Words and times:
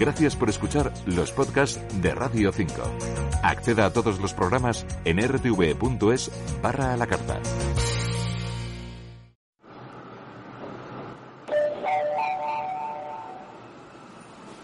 Gracias 0.00 0.34
por 0.34 0.48
escuchar 0.48 0.94
los 1.04 1.30
podcasts 1.30 1.78
de 2.00 2.14
Radio 2.14 2.52
5. 2.52 2.72
Acceda 3.42 3.84
a 3.84 3.92
todos 3.92 4.18
los 4.18 4.32
programas 4.32 4.86
en 5.04 5.18
rtv.es 5.18 6.30
barra 6.62 6.94
a 6.94 6.96
la 6.96 7.06
carta. 7.06 7.38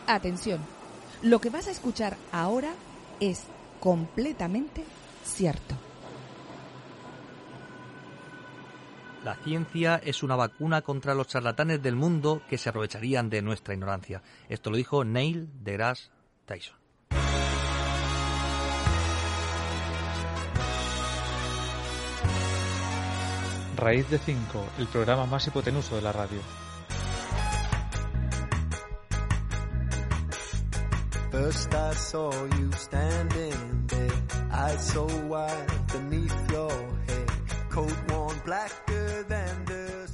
Atención, 0.06 0.58
lo 1.20 1.38
que 1.38 1.50
vas 1.50 1.68
a 1.68 1.70
escuchar 1.70 2.16
ahora 2.32 2.70
es 3.20 3.42
completamente 3.78 4.84
cierto. 5.22 5.85
La 9.26 9.34
ciencia 9.34 10.00
es 10.04 10.22
una 10.22 10.36
vacuna 10.36 10.82
contra 10.82 11.12
los 11.12 11.26
charlatanes 11.26 11.82
del 11.82 11.96
mundo 11.96 12.42
que 12.48 12.58
se 12.58 12.68
aprovecharían 12.68 13.28
de 13.28 13.42
nuestra 13.42 13.74
ignorancia. 13.74 14.22
Esto 14.48 14.70
lo 14.70 14.76
dijo 14.76 15.02
Neil 15.02 15.48
deGrasse 15.64 16.12
Tyson. 16.44 16.76
Raíz 23.76 24.08
de 24.10 24.18
5, 24.18 24.64
el 24.78 24.86
programa 24.86 25.26
más 25.26 25.44
hipotenuso 25.48 25.96
de 25.96 26.02
la 26.02 26.12
radio. 26.12 26.38
First 31.32 31.74
I 31.74 31.94
saw 31.96 32.30
you 32.30 32.70
standing 32.74 33.86
there, 33.88 34.12
eyes 34.52 34.86
so 34.86 35.04
wide 35.28 35.66
beneath 35.92 36.52
your 36.52 36.85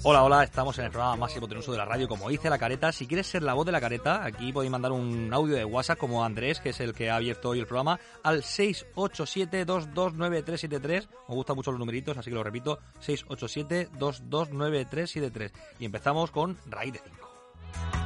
Hola, 0.05 0.25
hola, 0.25 0.43
estamos 0.43 0.77
en 0.79 0.87
el 0.87 0.91
programa 0.91 1.15
más 1.15 1.37
hipotenuso 1.37 1.71
de 1.71 1.79
la 1.79 1.85
radio, 1.85 2.09
como 2.09 2.29
dice 2.29 2.51
la 2.51 2.59
careta. 2.59 2.91
Si 2.91 3.07
quieres 3.07 3.29
ser 3.29 3.45
la 3.45 3.55
voz 3.55 3.65
de 3.65 3.71
la 3.71 3.81
careta, 3.81 4.25
aquí 4.25 4.53
podéis 4.53 4.73
mandar 4.73 4.91
un 4.91 5.33
audio 5.33 5.55
de 5.55 5.65
WhatsApp 5.65 5.97
como 5.97 6.25
Andrés, 6.25 6.59
que 6.59 6.71
es 6.71 6.81
el 6.81 6.93
que 6.93 7.09
ha 7.09 7.15
abierto 7.17 7.51
hoy 7.51 7.61
el 7.61 7.69
programa, 7.69 8.01
al 8.25 8.43
687-229373. 8.43 11.09
Me 11.29 11.35
gustan 11.37 11.55
mucho 11.55 11.71
los 11.71 11.79
numeritos, 11.79 12.19
así 12.19 12.31
que 12.31 12.35
lo 12.35 12.43
repito, 12.43 12.81
687-229373. 13.01 15.53
Y 15.79 15.85
empezamos 15.85 16.33
con 16.33 16.59
Raíz 16.67 16.95
de 16.95 16.99
5. 16.99 18.02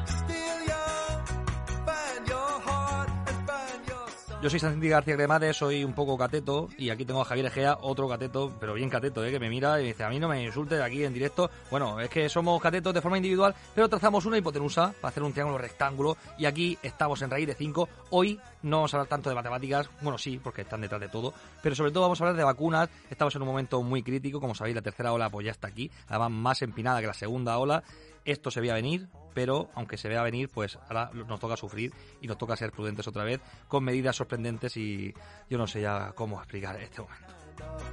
Yo 4.42 4.51
soy 4.51 4.61
Santi 4.61 4.91
García 4.91 5.17
Cremades, 5.17 5.56
soy 5.56 5.83
un 5.83 5.95
poco 5.95 6.19
cateto 6.19 6.69
y 6.77 6.91
aquí 6.91 7.06
tengo 7.06 7.23
a 7.23 7.25
Javier 7.25 7.47
Egea, 7.47 7.79
otro 7.81 8.06
cateto, 8.06 8.53
pero 8.61 8.75
bien 8.75 8.91
cateto, 8.91 9.25
¿eh? 9.25 9.31
que 9.31 9.41
me 9.41 9.48
mira 9.48 9.81
y 9.81 9.83
me 9.83 9.89
dice, 9.89 10.05
a 10.05 10.11
mí 10.11 10.20
no 10.20 10.28
me 10.28 10.45
insultes 10.45 10.78
aquí 10.78 11.03
en 11.05 11.15
directo. 11.15 11.51
Bueno, 11.70 11.98
es 12.01 12.11
que 12.11 12.28
somos 12.28 12.61
catetos 12.61 12.93
de 12.93 13.01
forma 13.01 13.17
individual, 13.17 13.55
pero 13.75 13.89
trazamos 13.89 14.27
una 14.27 14.37
hipotenusa 14.37 14.93
para 15.01 15.09
hacer 15.09 15.23
un 15.23 15.33
triángulo 15.33 15.56
rectángulo 15.56 16.19
y 16.39 16.45
aquí 16.45 16.78
estamos 16.83 17.23
en 17.23 17.31
raíz 17.31 17.47
de 17.47 17.55
5. 17.55 17.89
Hoy 18.11 18.39
no 18.62 18.77
vamos 18.77 18.93
a 18.93 18.98
hablar 18.98 19.09
tanto 19.09 19.31
de 19.31 19.37
matemáticas, 19.37 19.89
bueno 20.03 20.19
sí, 20.19 20.39
porque 20.39 20.62
están 20.62 20.83
detrás 20.83 21.00
de 21.00 21.09
todo, 21.09 21.33
pero 21.62 21.75
sobre 21.75 21.91
todo 21.91 22.03
vamos 22.03 22.21
a 22.21 22.25
hablar 22.25 22.37
de 22.37 22.45
vacunas. 22.45 22.91
Estamos 23.09 23.34
en 23.37 23.43
un 23.43 23.49
momento 23.49 23.83
muy 23.83 24.03
crítico, 24.03 24.39
como 24.39 24.55
sabéis, 24.55 24.77
la 24.77 24.83
tercera 24.83 25.15
ola 25.15 25.31
pues 25.31 25.47
ya 25.47 25.53
está 25.53 25.69
aquí, 25.69 25.91
además 26.09 26.31
más 26.31 26.62
empinada 26.62 27.00
que 27.00 27.06
la 27.06 27.15
segunda 27.15 27.56
ola. 27.56 27.83
Esto 28.26 28.50
se 28.50 28.60
veía 28.60 28.75
venir, 28.75 29.09
pero 29.34 29.70
aunque 29.75 29.97
se 29.97 30.09
vea 30.09 30.22
venir, 30.22 30.50
pues 30.50 30.76
ahora 30.88 31.10
nos 31.14 31.41
toca 31.41 31.56
sufrir 31.56 31.94
y 32.20 32.26
nos 32.26 32.37
toca 32.37 32.56
ser 32.56 32.72
prudentes 32.72 33.06
otra 33.06 33.25
vez 33.25 33.41
con 33.69 33.84
medidas 33.84 34.16
sorprendentes 34.16 34.76
y 34.76 35.14
yo 35.48 35.56
no 35.56 35.66
sé 35.66 35.81
ya 35.81 36.12
cómo 36.14 36.38
explicar 36.38 36.81
este 36.81 37.03
momento. 37.03 37.34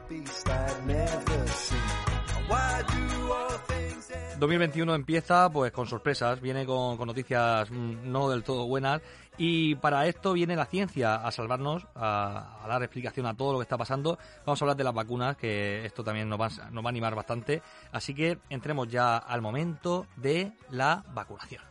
Beast 0.09 0.47
I'd 0.47 0.85
never 0.85 1.47
seen. 1.47 1.79
Why 2.49 2.83
do 2.83 3.33
all 3.33 3.57
things 3.67 4.09
end? 4.09 4.39
2021 4.39 4.95
empieza 4.95 5.49
pues 5.49 5.71
con 5.71 5.87
sorpresas, 5.87 6.41
viene 6.41 6.65
con, 6.65 6.97
con 6.97 7.07
noticias 7.07 7.71
mm, 7.71 8.11
no 8.11 8.29
del 8.29 8.43
todo 8.43 8.65
buenas 8.65 9.01
y 9.37 9.75
para 9.75 10.07
esto 10.07 10.33
viene 10.33 10.55
la 10.55 10.65
ciencia 10.65 11.15
a 11.15 11.31
salvarnos, 11.31 11.87
a, 11.95 12.65
dar 12.67 12.83
explicación 12.83 13.25
a 13.25 13.35
todo 13.35 13.53
lo 13.53 13.59
que 13.59 13.63
está 13.63 13.77
pasando. 13.77 14.17
Vamos 14.45 14.61
a 14.61 14.65
hablar 14.65 14.77
de 14.77 14.83
las 14.83 14.93
vacunas, 14.93 15.37
que 15.37 15.85
esto 15.85 16.03
también 16.03 16.29
nos 16.29 16.39
va 16.39 16.47
a 16.47 16.89
animar 16.89 17.15
bastante. 17.15 17.61
Así 17.91 18.13
que 18.13 18.37
entremos 18.49 18.87
ya 18.87 19.17
al 19.17 19.41
momento 19.41 20.07
de 20.17 20.53
la 20.69 21.03
vacunación. 21.13 21.61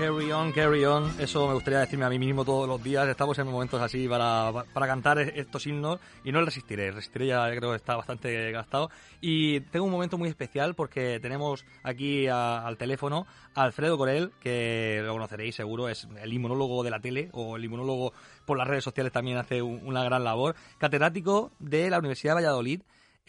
Carry 0.00 0.32
on, 0.32 0.50
carry 0.52 0.82
on. 0.86 1.12
Eso 1.20 1.46
me 1.46 1.52
gustaría 1.52 1.80
decirme 1.80 2.06
a 2.06 2.08
mí 2.08 2.18
mismo 2.18 2.42
todos 2.42 2.66
los 2.66 2.82
días. 2.82 3.06
Estamos 3.06 3.38
en 3.38 3.46
momentos 3.46 3.82
así 3.82 4.08
para, 4.08 4.50
para 4.72 4.86
cantar 4.86 5.18
estos 5.18 5.66
himnos 5.66 6.00
y 6.24 6.32
no 6.32 6.42
resistiré. 6.42 6.90
Resistiré 6.90 7.26
ya 7.26 7.46
creo 7.54 7.70
que 7.72 7.76
está 7.76 7.96
bastante 7.96 8.50
gastado. 8.50 8.90
Y 9.20 9.60
tengo 9.60 9.84
un 9.84 9.92
momento 9.92 10.16
muy 10.16 10.30
especial 10.30 10.74
porque 10.74 11.20
tenemos 11.20 11.66
aquí 11.82 12.26
a- 12.28 12.66
al 12.66 12.78
teléfono 12.78 13.26
a 13.54 13.64
Alfredo 13.64 13.98
Corel, 13.98 14.32
que 14.40 15.02
lo 15.04 15.12
conoceréis 15.12 15.54
seguro, 15.56 15.90
es 15.90 16.08
el 16.22 16.32
inmunólogo 16.32 16.82
de 16.82 16.90
la 16.90 17.00
tele 17.00 17.28
o 17.32 17.56
el 17.56 17.64
inmunólogo 17.66 18.14
por 18.46 18.56
las 18.56 18.66
redes 18.68 18.84
sociales 18.84 19.12
también 19.12 19.36
hace 19.36 19.60
un- 19.60 19.86
una 19.86 20.02
gran 20.02 20.24
labor. 20.24 20.56
Catedrático 20.78 21.52
de 21.58 21.90
la 21.90 21.98
Universidad 21.98 22.32
de 22.32 22.36
Valladolid 22.42 22.80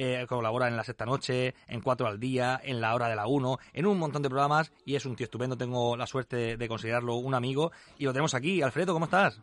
eh, 0.01 0.25
colabora 0.27 0.67
en 0.67 0.75
la 0.75 0.83
sexta 0.83 1.05
noche, 1.05 1.53
en 1.67 1.81
cuatro 1.81 2.07
al 2.07 2.19
día, 2.19 2.59
en 2.63 2.81
la 2.81 2.95
hora 2.95 3.07
de 3.07 3.15
la 3.15 3.27
uno, 3.27 3.57
en 3.73 3.85
un 3.85 3.97
montón 3.99 4.21
de 4.21 4.29
programas 4.29 4.71
y 4.85 4.95
es 4.95 5.05
un 5.05 5.15
tío 5.15 5.25
estupendo. 5.25 5.55
Tengo 5.57 5.95
la 5.95 6.07
suerte 6.07 6.57
de 6.57 6.67
considerarlo 6.67 7.15
un 7.15 7.33
amigo 7.33 7.71
y 7.97 8.05
lo 8.05 8.11
tenemos 8.13 8.33
aquí. 8.33 8.61
Alfredo, 8.61 8.93
¿cómo 8.93 9.05
estás? 9.05 9.39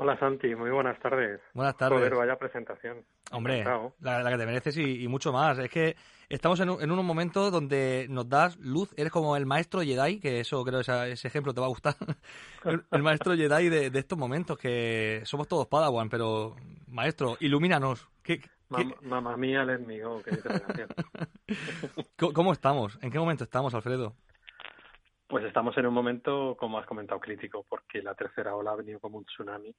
Hola 0.00 0.16
Santi, 0.20 0.54
muy 0.54 0.70
buenas 0.70 0.96
tardes. 1.00 1.40
Buenas 1.54 1.76
tardes. 1.76 1.98
Joder, 1.98 2.14
vaya 2.14 2.36
presentación. 2.38 2.98
Hombre, 3.32 3.64
la, 4.00 4.22
la 4.22 4.30
que 4.30 4.38
te 4.38 4.46
mereces 4.46 4.76
y, 4.76 5.02
y 5.02 5.08
mucho 5.08 5.32
más. 5.32 5.58
Es 5.58 5.68
que 5.70 5.96
estamos 6.28 6.60
en, 6.60 6.70
un- 6.70 6.80
en 6.80 6.92
unos 6.92 7.04
momentos 7.04 7.50
donde 7.50 8.06
nos 8.08 8.28
das 8.28 8.56
luz. 8.58 8.94
Eres 8.96 9.10
como 9.10 9.36
el 9.36 9.44
maestro 9.44 9.80
Jedi, 9.82 10.20
que 10.20 10.38
eso 10.38 10.62
creo 10.64 10.80
esa- 10.80 11.08
ese 11.08 11.26
ejemplo 11.26 11.52
te 11.52 11.60
va 11.60 11.66
a 11.66 11.70
gustar. 11.70 11.96
el, 12.64 12.84
el 12.92 13.02
maestro 13.02 13.34
Jedi 13.34 13.68
de, 13.68 13.90
de 13.90 13.98
estos 13.98 14.16
momentos, 14.16 14.56
que 14.56 15.22
somos 15.24 15.48
todos 15.48 15.66
Padawan, 15.66 16.08
pero 16.08 16.54
maestro, 16.86 17.36
ilumínanos. 17.40 18.08
¿Qué, 18.22 18.38
qué- 18.38 18.48
Mam- 18.70 18.94
Mamma 19.02 19.36
mía, 19.36 19.64
let 19.64 19.78
me 19.80 20.00
go, 20.00 20.22
que 20.22 20.30
dice 20.32 20.48
la 20.48 20.60
canción. 20.60 20.88
co- 22.18 22.32
¿Cómo 22.32 22.52
estamos? 22.52 22.98
¿En 23.02 23.10
qué 23.10 23.18
momento 23.18 23.44
estamos, 23.44 23.74
Alfredo? 23.74 24.14
Pues 25.26 25.44
estamos 25.44 25.76
en 25.76 25.86
un 25.86 25.94
momento, 25.94 26.56
como 26.58 26.78
has 26.78 26.86
comentado, 26.86 27.20
crítico, 27.20 27.64
porque 27.68 28.02
la 28.02 28.14
tercera 28.14 28.54
ola 28.54 28.72
ha 28.72 28.76
venido 28.76 28.98
como 29.00 29.18
un 29.18 29.24
tsunami, 29.24 29.74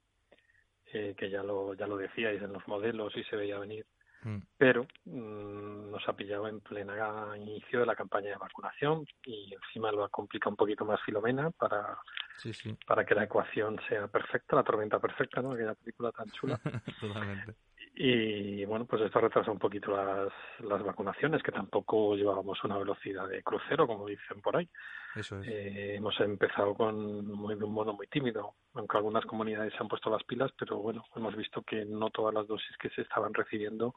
eh, 0.94 1.16
que 1.18 1.30
ya 1.30 1.44
lo, 1.44 1.74
ya 1.74 1.88
lo 1.88 1.98
decíais 1.98 2.42
en 2.42 2.54
los 2.54 2.68
modelos 2.68 3.16
y 3.18 3.24
se 3.24 3.36
veía 3.36 3.60
venir, 3.60 3.86
Mm. 4.22 4.40
pero 4.58 4.86
mm, 5.06 5.92
nos 5.92 6.06
ha 6.10 6.14
pillado 6.14 6.46
en 6.50 6.60
plena 6.60 7.38
inicio 7.38 7.80
de 7.80 7.86
la 7.86 7.96
campaña 7.96 8.32
de 8.32 8.36
vacunación 8.36 9.06
y 9.24 9.54
encima 9.54 9.94
lo 9.94 10.04
ha 10.04 10.10
complicado 10.10 10.50
un 10.52 10.58
poquito 10.58 10.84
más 10.84 11.00
Filomena 11.06 11.52
para, 11.52 11.98
Sí, 12.38 12.52
sí, 12.54 12.76
para 12.86 13.06
que 13.06 13.16
la 13.16 13.24
ecuación 13.24 13.80
sea 13.88 14.08
perfecta, 14.10 14.58
la 14.58 14.64
tormenta 14.64 15.00
perfecta, 15.00 15.42
¿no? 15.42 15.54
Aquella 15.54 15.74
película 15.74 16.12
tan 16.12 16.30
chula. 16.32 16.60
totalmente. 17.00 17.56
Y 18.02 18.64
bueno, 18.64 18.86
pues 18.86 19.02
esto 19.02 19.20
retrasa 19.20 19.52
un 19.52 19.60
poquito 19.60 19.92
las, 19.92 20.32
las 20.60 20.82
vacunaciones, 20.82 21.44
que 21.44 21.52
tampoco 21.52 22.16
llevábamos 22.16 22.64
una 22.64 22.78
velocidad 22.78 23.28
de 23.28 23.44
crucero, 23.44 23.88
como 23.88 24.08
dicen 24.08 24.40
por 24.42 24.56
ahí. 24.56 24.70
Eso 25.16 25.38
es. 25.42 25.48
Eh, 25.50 25.96
hemos 25.96 26.18
empezado 26.22 26.76
con 26.76 27.28
muy, 27.28 27.56
de 27.56 27.66
un 27.66 27.74
modo 27.74 27.92
muy 27.92 28.08
tímido, 28.08 28.56
aunque 28.74 28.96
algunas 28.96 29.26
comunidades 29.26 29.74
se 29.74 29.80
han 29.82 29.90
puesto 29.90 30.10
las 30.10 30.24
pilas, 30.24 30.50
pero 30.58 30.78
bueno, 30.78 31.04
hemos 31.14 31.36
visto 31.36 31.62
que 31.62 31.84
no 31.84 32.10
todas 32.10 32.34
las 32.34 32.48
dosis 32.48 32.78
que 32.78 32.90
se 32.92 33.02
estaban 33.02 33.34
recibiendo 33.34 33.94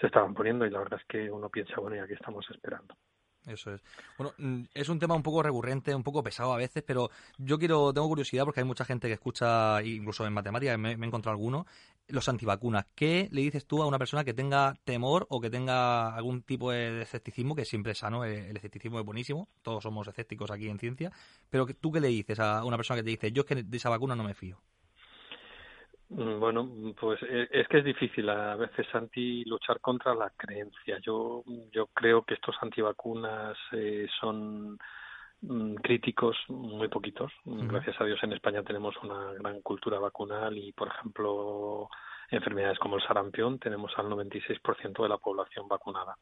se 0.00 0.06
estaban 0.08 0.34
poniendo 0.34 0.66
y 0.66 0.70
la 0.70 0.80
verdad 0.80 0.98
es 1.00 1.06
que 1.06 1.30
uno 1.30 1.48
piensa, 1.48 1.76
bueno, 1.76 1.94
y 1.96 2.00
aquí 2.00 2.14
estamos 2.14 2.44
esperando. 2.50 2.96
Eso 3.46 3.74
es. 3.74 3.82
Bueno, 4.16 4.32
mm, 4.38 4.64
es 4.72 4.88
un 4.88 5.00
tema 5.00 5.14
un 5.14 5.22
poco 5.22 5.42
recurrente, 5.42 5.94
un 5.94 6.04
poco 6.04 6.22
pesado 6.22 6.52
a 6.52 6.56
veces, 6.56 6.84
pero 6.86 7.10
yo 7.38 7.58
quiero, 7.58 7.92
tengo 7.92 8.06
curiosidad 8.06 8.44
porque 8.44 8.60
hay 8.60 8.66
mucha 8.66 8.84
gente 8.84 9.08
que 9.08 9.14
escucha, 9.14 9.82
incluso 9.82 10.24
en 10.26 10.32
matemáticas, 10.32 10.78
me, 10.78 10.96
me 10.96 11.06
he 11.06 11.08
encontrado 11.08 11.34
alguno, 11.34 11.66
los 12.08 12.28
antivacunas. 12.28 12.86
¿Qué 12.94 13.28
le 13.30 13.42
dices 13.42 13.66
tú 13.66 13.82
a 13.82 13.86
una 13.86 13.98
persona 13.98 14.24
que 14.24 14.34
tenga 14.34 14.74
temor 14.84 15.26
o 15.30 15.40
que 15.40 15.50
tenga 15.50 16.14
algún 16.14 16.42
tipo 16.42 16.70
de 16.70 17.02
escepticismo, 17.02 17.54
que 17.54 17.64
siempre 17.64 17.92
es 17.92 17.98
sano, 17.98 18.24
el, 18.24 18.56
escepticismo 18.56 18.98
es 18.98 19.04
buenísimo, 19.04 19.48
todos 19.62 19.82
somos 19.82 20.06
escépticos 20.08 20.50
aquí 20.50 20.68
en 20.68 20.78
ciencia, 20.78 21.10
pero 21.50 21.66
tú 21.80 21.92
qué 21.92 22.00
le 22.00 22.08
dices 22.08 22.38
a 22.40 22.64
una 22.64 22.76
persona 22.76 22.98
que 22.98 23.04
te 23.04 23.10
dice, 23.10 23.32
yo 23.32 23.42
es 23.42 23.46
que 23.46 23.62
de 23.62 23.76
esa 23.76 23.90
vacuna 23.90 24.14
no 24.14 24.24
me 24.24 24.34
fío? 24.34 24.58
Mm, 26.10 26.38
Bueno, 26.38 26.70
pues 27.00 27.20
eh, 27.22 27.48
es 27.50 27.66
que 27.68 27.78
es 27.78 27.84
difícil 27.84 28.28
a 28.28 28.56
veces, 28.56 28.86
Santi, 28.92 29.44
luchar 29.44 29.80
contra 29.80 30.14
la 30.14 30.30
creencia. 30.36 30.98
Yo, 31.00 31.42
yo 31.72 31.86
creo 31.86 32.22
que 32.22 32.34
estos 32.34 32.56
antivacunas 32.60 33.56
eh, 33.72 34.06
son 34.20 34.78
críticos 35.82 36.36
muy 36.48 36.88
poquitos. 36.88 37.32
Gracias 37.44 38.00
a 38.00 38.04
Dios 38.04 38.18
en 38.22 38.32
España 38.32 38.62
tenemos 38.62 38.94
una 39.02 39.32
gran 39.34 39.60
cultura 39.62 39.98
vacunal 39.98 40.56
y, 40.56 40.72
por 40.72 40.88
ejemplo, 40.88 41.88
enfermedades 42.30 42.78
como 42.78 42.96
el 42.96 43.02
sarampión 43.02 43.58
tenemos 43.58 43.92
al 43.96 44.06
96% 44.06 45.02
de 45.02 45.08
la 45.08 45.18
población 45.18 45.68
vacunada. 45.68 46.16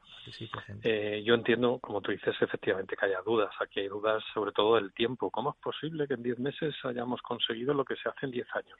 Eh, 0.82 1.22
yo 1.25 1.34
entiendo, 1.34 1.78
como 1.81 2.00
tú 2.00 2.12
dices, 2.12 2.34
efectivamente 2.40 2.96
que 2.96 3.06
haya 3.06 3.20
dudas. 3.22 3.50
Aquí 3.61 3.81
hay 3.81 3.88
dudas 3.88 4.22
sobre 4.32 4.52
todo 4.52 4.76
del 4.76 4.93
tiempo. 4.93 5.31
¿Cómo 5.31 5.50
es 5.50 5.56
posible 5.56 6.08
que 6.08 6.14
en 6.14 6.22
10 6.22 6.38
meses 6.38 6.75
hayamos 6.84 7.20
conseguido 7.22 7.75
lo 7.75 7.84
que 7.84 7.96
se 7.96 8.08
hace 8.08 8.26
en 8.26 8.32
10 8.32 8.46
años? 8.55 8.78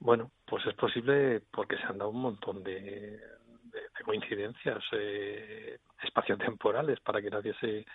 Bueno, 0.00 0.30
pues 0.46 0.64
es 0.66 0.74
posible 0.74 1.42
porque 1.50 1.76
se 1.76 1.84
han 1.84 1.98
dado 1.98 2.10
un 2.10 2.20
montón 2.20 2.62
de, 2.62 2.80
de, 2.80 3.80
de 3.80 4.04
coincidencias 4.04 4.82
eh, 4.92 5.78
espaciotemporales 6.02 7.00
para 7.00 7.22
que 7.22 7.30
nadie 7.30 7.54
se, 7.60 7.86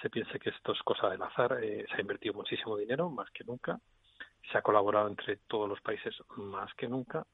se 0.00 0.10
piense 0.10 0.38
que 0.38 0.50
esto 0.50 0.72
es 0.72 0.82
cosa 0.82 1.08
del 1.08 1.22
azar. 1.22 1.58
Eh, 1.62 1.86
se 1.88 1.96
ha 1.96 2.00
invertido 2.00 2.34
muchísimo 2.34 2.76
dinero, 2.76 3.10
más 3.10 3.30
que 3.30 3.44
nunca. 3.44 3.78
Se 4.50 4.58
ha 4.58 4.62
colaborado 4.62 5.08
entre 5.08 5.36
todos 5.48 5.68
los 5.68 5.80
países 5.80 6.14
más 6.36 6.72
que 6.74 6.88
nunca. 6.88 7.24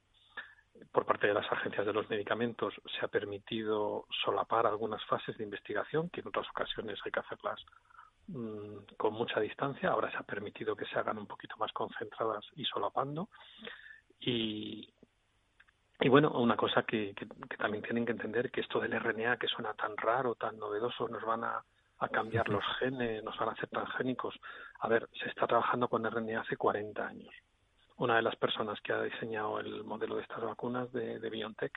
Por 0.91 1.07
parte 1.07 1.29
de 1.29 1.35
las 1.35 1.51
agencias 1.53 1.87
de 1.87 1.93
los 1.93 2.09
medicamentos 2.11 2.75
se 2.99 3.05
ha 3.05 3.09
permitido 3.09 4.07
solapar 4.25 4.67
algunas 4.67 5.05
fases 5.05 5.37
de 5.39 5.45
investigación 5.45 6.11
que 6.11 6.21
en 6.21 6.29
otras 6.29 6.49
ocasiones 6.51 6.99
hay 7.05 7.13
que 7.13 7.21
hacerlas 7.21 7.65
mm, 8.29 8.95
con 8.97 9.15
mucha 9.15 9.41
distancia. 9.41 9.91
Ahora 9.91 10.11
se 10.11 10.17
ha 10.17 10.23
permitido 10.23 10.75
que 10.75 10.87
se 10.87 10.99
hagan 10.99 11.19
un 11.19 11.27
poquito 11.27 11.57
más 11.59 11.73
concentradas 11.73 12.45
y 12.57 12.65
solapando. 12.65 13.29
Y, 14.21 14.89
y 16.01 16.09
bueno, 16.09 16.31
una 16.31 16.57
cosa 16.57 16.83
que, 16.83 17.15
que, 17.15 17.27
que, 17.27 17.57
también 17.57 17.85
tienen 17.85 18.05
que 18.05 18.13
entender 18.13 18.51
que 18.51 18.63
esto 18.63 18.81
del 18.81 18.99
RNA 18.99 19.37
que 19.37 19.47
suena 19.47 19.75
tan 19.75 19.97
raro, 19.97 20.35
tan 20.35 20.59
novedoso, 20.59 21.09
nos 21.09 21.23
van 21.23 21.45
a, 21.45 21.65
a 21.99 22.09
cambiar 22.09 22.49
los 22.49 22.65
genes, 22.79 23.23
nos 23.23 23.37
van 23.39 23.51
a 23.51 23.53
hacer 23.53 23.69
transgénicos. 23.69 24.35
A 24.81 24.89
ver, 24.89 25.09
se 25.13 25.29
está 25.29 25.47
trabajando 25.47 25.89
con 25.89 26.05
RNA 26.05 26.41
hace 26.41 26.57
40 26.57 27.07
años. 27.07 27.35
Una 27.97 28.17
de 28.17 28.23
las 28.23 28.37
personas 28.37 28.81
que 28.81 28.93
ha 28.93 29.03
diseñado 29.03 29.61
el 29.61 29.85
modelo 29.85 30.17
de 30.17 30.23
estas 30.23 30.43
vacunas 30.43 30.93
de, 30.93 31.19
BioNTech, 31.31 31.73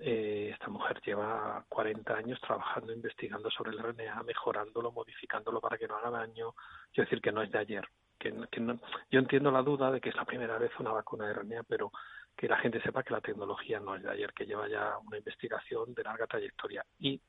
eh, 0.00 0.50
esta 0.52 0.68
mujer 0.68 1.00
lleva 1.04 1.64
40 1.68 2.14
años 2.14 2.40
trabajando, 2.40 2.92
investigando 2.92 3.50
sobre 3.50 3.70
el 3.70 3.78
RNA, 3.78 4.22
mejorándolo, 4.24 4.90
modificándolo 4.92 5.60
para 5.60 5.78
que 5.78 5.86
no 5.86 5.96
haga 5.96 6.10
daño. 6.10 6.54
Quiero 6.92 7.08
decir 7.08 7.20
que 7.20 7.32
no 7.32 7.42
es 7.42 7.50
de 7.52 7.58
ayer, 7.58 7.86
que, 8.18 8.34
que 8.50 8.60
no, 8.60 8.80
yo 9.10 9.20
entiendo 9.20 9.50
la 9.50 9.62
duda 9.62 9.92
de 9.92 10.00
que 10.00 10.08
es 10.08 10.16
la 10.16 10.24
primera 10.24 10.58
vez 10.58 10.72
una 10.80 10.90
vacuna 10.90 11.28
de 11.28 11.34
RNA, 11.34 11.62
pero 11.64 11.92
que 12.36 12.48
la 12.48 12.56
gente 12.58 12.80
sepa 12.82 13.02
que 13.02 13.12
la 13.12 13.20
tecnología 13.20 13.80
no 13.80 13.96
es 13.96 14.02
de 14.02 14.10
ayer, 14.10 14.32
que 14.32 14.46
lleva 14.46 14.68
ya 14.68 14.96
una 14.98 15.18
investigación 15.18 15.92
de 15.94 16.04
larga 16.04 16.26
trayectoria. 16.28 16.84
Y, 17.00 17.20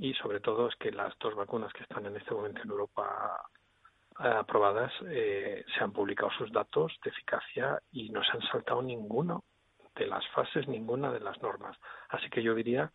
y 0.00 0.14
sobre 0.14 0.40
todo 0.40 0.68
es 0.68 0.76
que 0.76 0.90
las 0.90 1.16
dos 1.18 1.34
vacunas 1.34 1.72
que 1.74 1.82
están 1.82 2.06
en 2.06 2.16
este 2.16 2.32
momento 2.32 2.62
en 2.62 2.70
Europa 2.70 3.38
eh, 4.18 4.28
aprobadas 4.28 4.90
eh, 5.06 5.62
se 5.76 5.84
han 5.84 5.92
publicado 5.92 6.30
sus 6.38 6.50
datos 6.50 6.98
de 7.04 7.10
eficacia 7.10 7.78
y 7.92 8.08
no 8.08 8.24
se 8.24 8.32
han 8.32 8.42
saltado 8.50 8.80
ninguno 8.80 9.44
de 9.94 10.06
las 10.06 10.26
fases, 10.28 10.66
ninguna 10.66 11.12
de 11.12 11.20
las 11.20 11.40
normas. 11.42 11.76
Así 12.08 12.30
que 12.30 12.42
yo 12.42 12.54
diría 12.54 12.90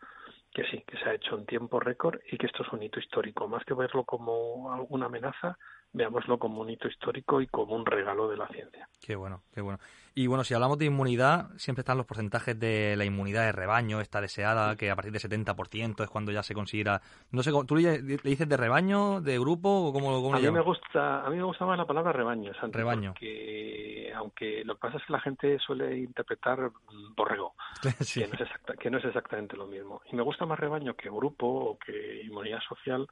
que 0.56 0.64
sí, 0.72 0.82
que 0.88 0.98
se 0.98 1.10
ha 1.10 1.14
hecho 1.14 1.38
en 1.38 1.46
tiempo 1.46 1.82
récord 1.82 2.18
y 2.32 2.38
que 2.38 2.46
esto 2.46 2.64
es 2.64 2.72
un 2.72 2.82
hito 2.82 2.98
histórico. 3.00 3.46
Más 3.48 3.66
que 3.66 3.74
verlo 3.74 4.06
como 4.06 4.72
alguna 4.74 5.08
amenaza, 5.08 5.58
veámoslo 5.92 6.40
como 6.40 6.62
un 6.62 6.70
hito 6.70 6.88
histórico 6.88 7.42
y 7.42 7.48
como 7.48 7.76
un 7.76 7.86
regalo 7.86 8.30
de 8.30 8.38
la 8.38 8.48
ciencia. 8.48 8.88
Qué 9.06 9.16
bueno, 9.16 9.44
qué 9.54 9.60
bueno. 9.60 9.80
Y 10.18 10.28
bueno, 10.28 10.46
si 10.46 10.54
hablamos 10.54 10.78
de 10.78 10.86
inmunidad, 10.86 11.50
siempre 11.58 11.82
están 11.82 11.98
los 11.98 12.06
porcentajes 12.06 12.58
de 12.58 12.96
la 12.96 13.04
inmunidad 13.04 13.44
de 13.44 13.52
rebaño, 13.52 14.00
esta 14.00 14.22
deseada, 14.22 14.78
que 14.78 14.90
a 14.90 14.96
partir 14.96 15.12
de 15.12 15.20
70% 15.20 16.02
es 16.02 16.10
cuando 16.10 16.32
ya 16.32 16.42
se 16.42 16.54
considera... 16.54 17.02
No 17.32 17.44
sé, 17.44 17.52
¿tú 17.68 17.76
le, 17.76 18.02
le 18.02 18.18
dices 18.18 18.48
de 18.48 18.56
rebaño, 18.56 19.20
de 19.20 19.38
grupo 19.38 19.70
o 19.70 19.92
cómo, 19.92 20.22
cómo 20.22 20.38
a 20.38 20.40
mí 20.40 20.50
me 20.50 20.62
gusta 20.62 21.26
A 21.26 21.30
mí 21.30 21.36
me 21.36 21.44
gusta 21.44 21.66
más 21.66 21.78
la 21.78 21.86
palabra 21.86 22.14
rebaño, 22.14 22.54
Santi, 22.54 22.78
Rebaño. 22.78 23.12
Porque, 23.12 24.14
aunque 24.16 24.64
lo 24.64 24.76
que 24.76 24.80
pasa 24.80 24.98
es 24.98 25.04
que 25.06 25.12
la 25.12 25.20
gente 25.20 25.60
suele 25.60 25.98
interpretar 25.98 26.72
borrego, 27.18 27.54
sí. 28.00 28.22
que, 28.22 28.28
no 28.30 28.36
es 28.36 28.42
exacta, 28.42 28.74
que 28.78 28.90
no 28.90 28.98
es 29.00 29.06
exactamente 29.06 29.58
lo 29.58 29.68
mismo. 29.68 30.02
Y 30.10 30.16
me 30.16 30.24
gusta 30.24 30.45
más 30.46 30.60
rebaño 30.60 30.96
que 30.96 31.10
grupo 31.10 31.48
o 31.48 31.78
que 31.78 32.24
inmunidad 32.24 32.62
social 32.62 33.08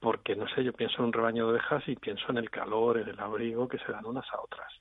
porque 0.00 0.34
no 0.34 0.48
sé, 0.48 0.64
yo 0.64 0.72
pienso 0.72 0.96
en 0.98 1.04
un 1.04 1.12
rebaño 1.12 1.46
de 1.46 1.52
ovejas 1.52 1.86
y 1.86 1.94
pienso 1.94 2.24
en 2.30 2.38
el 2.38 2.50
calor, 2.50 2.98
en 2.98 3.08
el 3.08 3.20
abrigo 3.20 3.68
que 3.68 3.78
se 3.78 3.92
dan 3.92 4.06
unas 4.06 4.26
a 4.32 4.40
otras. 4.40 4.72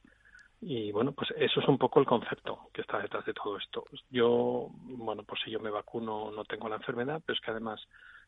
Y 0.61 0.91
bueno, 0.91 1.11
pues 1.11 1.29
eso 1.37 1.59
es 1.59 1.67
un 1.67 1.77
poco 1.77 1.99
el 1.99 2.05
concepto 2.05 2.69
que 2.73 2.81
está 2.81 2.99
detrás 2.99 3.25
de 3.25 3.33
todo 3.33 3.57
esto. 3.57 3.83
Yo, 4.09 4.67
bueno, 4.71 5.23
pues 5.23 5.41
si 5.43 5.51
yo 5.51 5.59
me 5.59 5.69
vacuno 5.69 6.31
no 6.31 6.43
tengo 6.45 6.67
la 6.67 6.77
enfermedad, 6.77 7.21
pero 7.25 7.35
es 7.35 7.41
que 7.41 7.51
además 7.51 7.81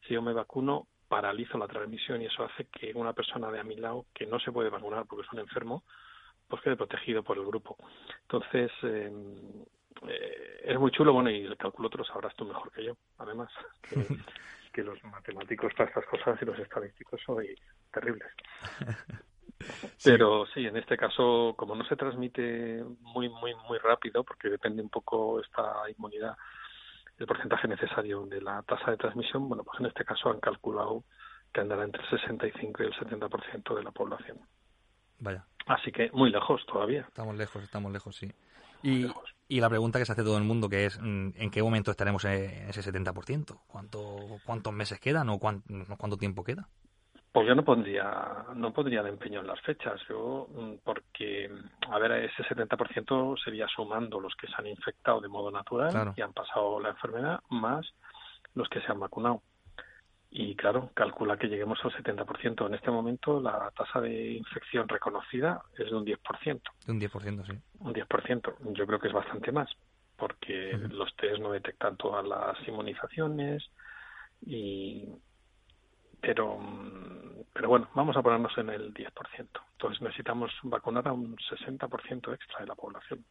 si 0.07 0.13
yo 0.13 0.21
me 0.21 0.33
vacuno 0.33 0.87
paralizo 1.07 1.57
la 1.57 1.67
transmisión 1.67 2.21
y 2.21 2.25
eso 2.25 2.43
hace 2.43 2.65
que 2.65 2.93
una 2.93 3.13
persona 3.13 3.51
de 3.51 3.59
a 3.59 3.63
mi 3.63 3.75
lado 3.75 4.05
que 4.13 4.25
no 4.25 4.39
se 4.39 4.51
puede 4.51 4.69
vacunar 4.69 5.05
porque 5.07 5.25
es 5.25 5.33
un 5.33 5.39
enfermo, 5.39 5.83
pues 6.47 6.61
quede 6.61 6.77
protegido 6.77 7.23
por 7.23 7.37
el 7.37 7.45
grupo. 7.45 7.77
Entonces, 8.23 8.71
eh, 8.83 9.11
eh, 10.07 10.61
es 10.63 10.79
muy 10.79 10.91
chulo, 10.91 11.13
bueno, 11.13 11.29
y 11.29 11.45
el 11.45 11.57
cálculo 11.57 11.89
te 11.89 11.97
lo 11.97 12.03
sabrás 12.03 12.35
tú 12.35 12.45
mejor 12.45 12.71
que 12.71 12.83
yo, 12.83 12.97
además, 13.17 13.51
que, 13.81 13.95
que 14.73 14.83
los 14.83 15.03
matemáticos 15.03 15.73
para 15.73 15.89
estas 15.89 16.05
cosas 16.05 16.41
y 16.41 16.45
los 16.45 16.57
estadísticos 16.59 17.21
son 17.25 17.43
terribles. 17.91 18.29
Pero 20.03 20.45
sí, 20.47 20.65
en 20.65 20.77
este 20.77 20.97
caso, 20.97 21.53
como 21.57 21.75
no 21.75 21.85
se 21.85 21.95
transmite 21.95 22.83
muy, 23.01 23.29
muy, 23.29 23.53
muy 23.67 23.77
rápido, 23.77 24.23
porque 24.23 24.49
depende 24.49 24.81
un 24.81 24.89
poco 24.89 25.39
esta 25.39 25.83
inmunidad, 25.95 26.35
el 27.17 27.27
porcentaje 27.27 27.67
necesario 27.67 28.25
de 28.25 28.41
la 28.41 28.63
tasa 28.63 28.91
de 28.91 28.97
transmisión, 28.97 29.47
bueno, 29.47 29.63
pues 29.63 29.79
en 29.79 29.85
este 29.85 30.03
caso 30.03 30.29
han 30.29 30.39
calculado 30.39 31.03
que 31.53 31.61
andará 31.61 31.83
entre 31.83 32.01
el 32.03 32.09
65 32.09 32.83
y 32.83 32.85
el 32.87 32.93
70% 32.93 33.75
de 33.75 33.83
la 33.83 33.91
población. 33.91 34.39
Vaya. 35.19 35.45
Así 35.67 35.91
que 35.91 36.09
muy 36.13 36.31
lejos 36.31 36.65
todavía. 36.65 37.01
Estamos 37.01 37.35
lejos, 37.35 37.63
estamos 37.63 37.91
lejos, 37.91 38.15
sí. 38.15 38.31
Y, 38.83 39.07
y, 39.47 39.59
la 39.59 39.69
pregunta 39.69 39.99
que 39.99 40.05
se 40.05 40.11
hace 40.11 40.23
todo 40.23 40.37
el 40.37 40.43
mundo, 40.43 40.69
que 40.69 40.85
es 40.85 40.97
¿en 40.97 41.51
qué 41.51 41.61
momento 41.61 41.91
estaremos 41.91 42.23
en 42.25 42.69
ese 42.69 42.81
70%? 42.81 43.61
¿Cuánto, 43.67 44.39
¿Cuántos 44.45 44.73
meses 44.73 44.99
quedan 44.99 45.29
o 45.29 45.39
cuánto, 45.39 45.65
cuánto 45.97 46.17
tiempo 46.17 46.43
queda? 46.43 46.67
Pues 47.31 47.47
yo 47.47 47.55
no 47.55 47.63
pondría, 47.63 48.45
no 48.55 48.73
pondría 48.73 49.03
de 49.03 49.09
empeño 49.09 49.39
en 49.39 49.47
las 49.47 49.61
fechas, 49.61 50.01
yo, 50.09 50.49
porque, 50.83 51.49
a 51.89 51.97
ver, 51.97 52.11
ese 52.11 52.43
70% 52.43 53.41
sería 53.41 53.67
sumando 53.73 54.19
los 54.19 54.35
que 54.35 54.47
se 54.47 54.53
han 54.57 54.67
infectado 54.67 55.21
de 55.21 55.29
modo 55.29 55.49
natural 55.49 55.91
Claro. 55.91 56.13
y 56.17 56.21
han 56.21 56.33
pasado 56.33 56.81
la 56.81 56.89
enfermedad, 56.89 57.39
más 57.49 57.87
los 58.53 58.67
que 58.67 58.81
se 58.81 58.91
han 58.91 58.99
vacunado. 58.99 59.41
Y 60.33 60.55
claro, 60.55 60.91
calcula 60.93 61.35
que 61.37 61.49
lleguemos 61.49 61.77
al 61.83 61.91
70%. 61.91 62.65
En 62.65 62.73
este 62.73 62.89
momento 62.89 63.41
la 63.41 63.69
tasa 63.75 63.99
de 63.99 64.31
infección 64.31 64.87
reconocida 64.87 65.61
es 65.77 65.89
de 65.89 65.95
un 65.95 66.05
10%. 66.05 66.61
De 66.85 66.91
un 66.91 67.01
10%, 67.01 67.45
sí. 67.45 67.59
Un 67.79 67.93
10%. 67.93 68.55
Yo 68.73 68.87
creo 68.87 68.99
que 68.99 69.09
es 69.09 69.13
bastante 69.13 69.51
más, 69.51 69.69
porque 70.15 70.71
los 70.89 71.13
test 71.17 71.39
no 71.39 71.51
detectan 71.51 71.97
todas 71.97 72.25
las 72.25 72.55
inmunizaciones 72.65 73.69
y 74.45 75.05
pero 76.21 76.59
pero 77.53 77.67
bueno, 77.67 77.89
vamos 77.93 78.15
a 78.15 78.21
ponernos 78.21 78.57
en 78.57 78.69
el 78.69 78.93
10%. 78.93 79.11
Entonces 79.73 80.01
necesitamos 80.01 80.51
vacunar 80.63 81.09
a 81.09 81.13
un 81.13 81.35
60% 81.35 82.33
extra 82.33 82.59
de 82.59 82.67
la 82.67 82.75
población. 82.75 83.25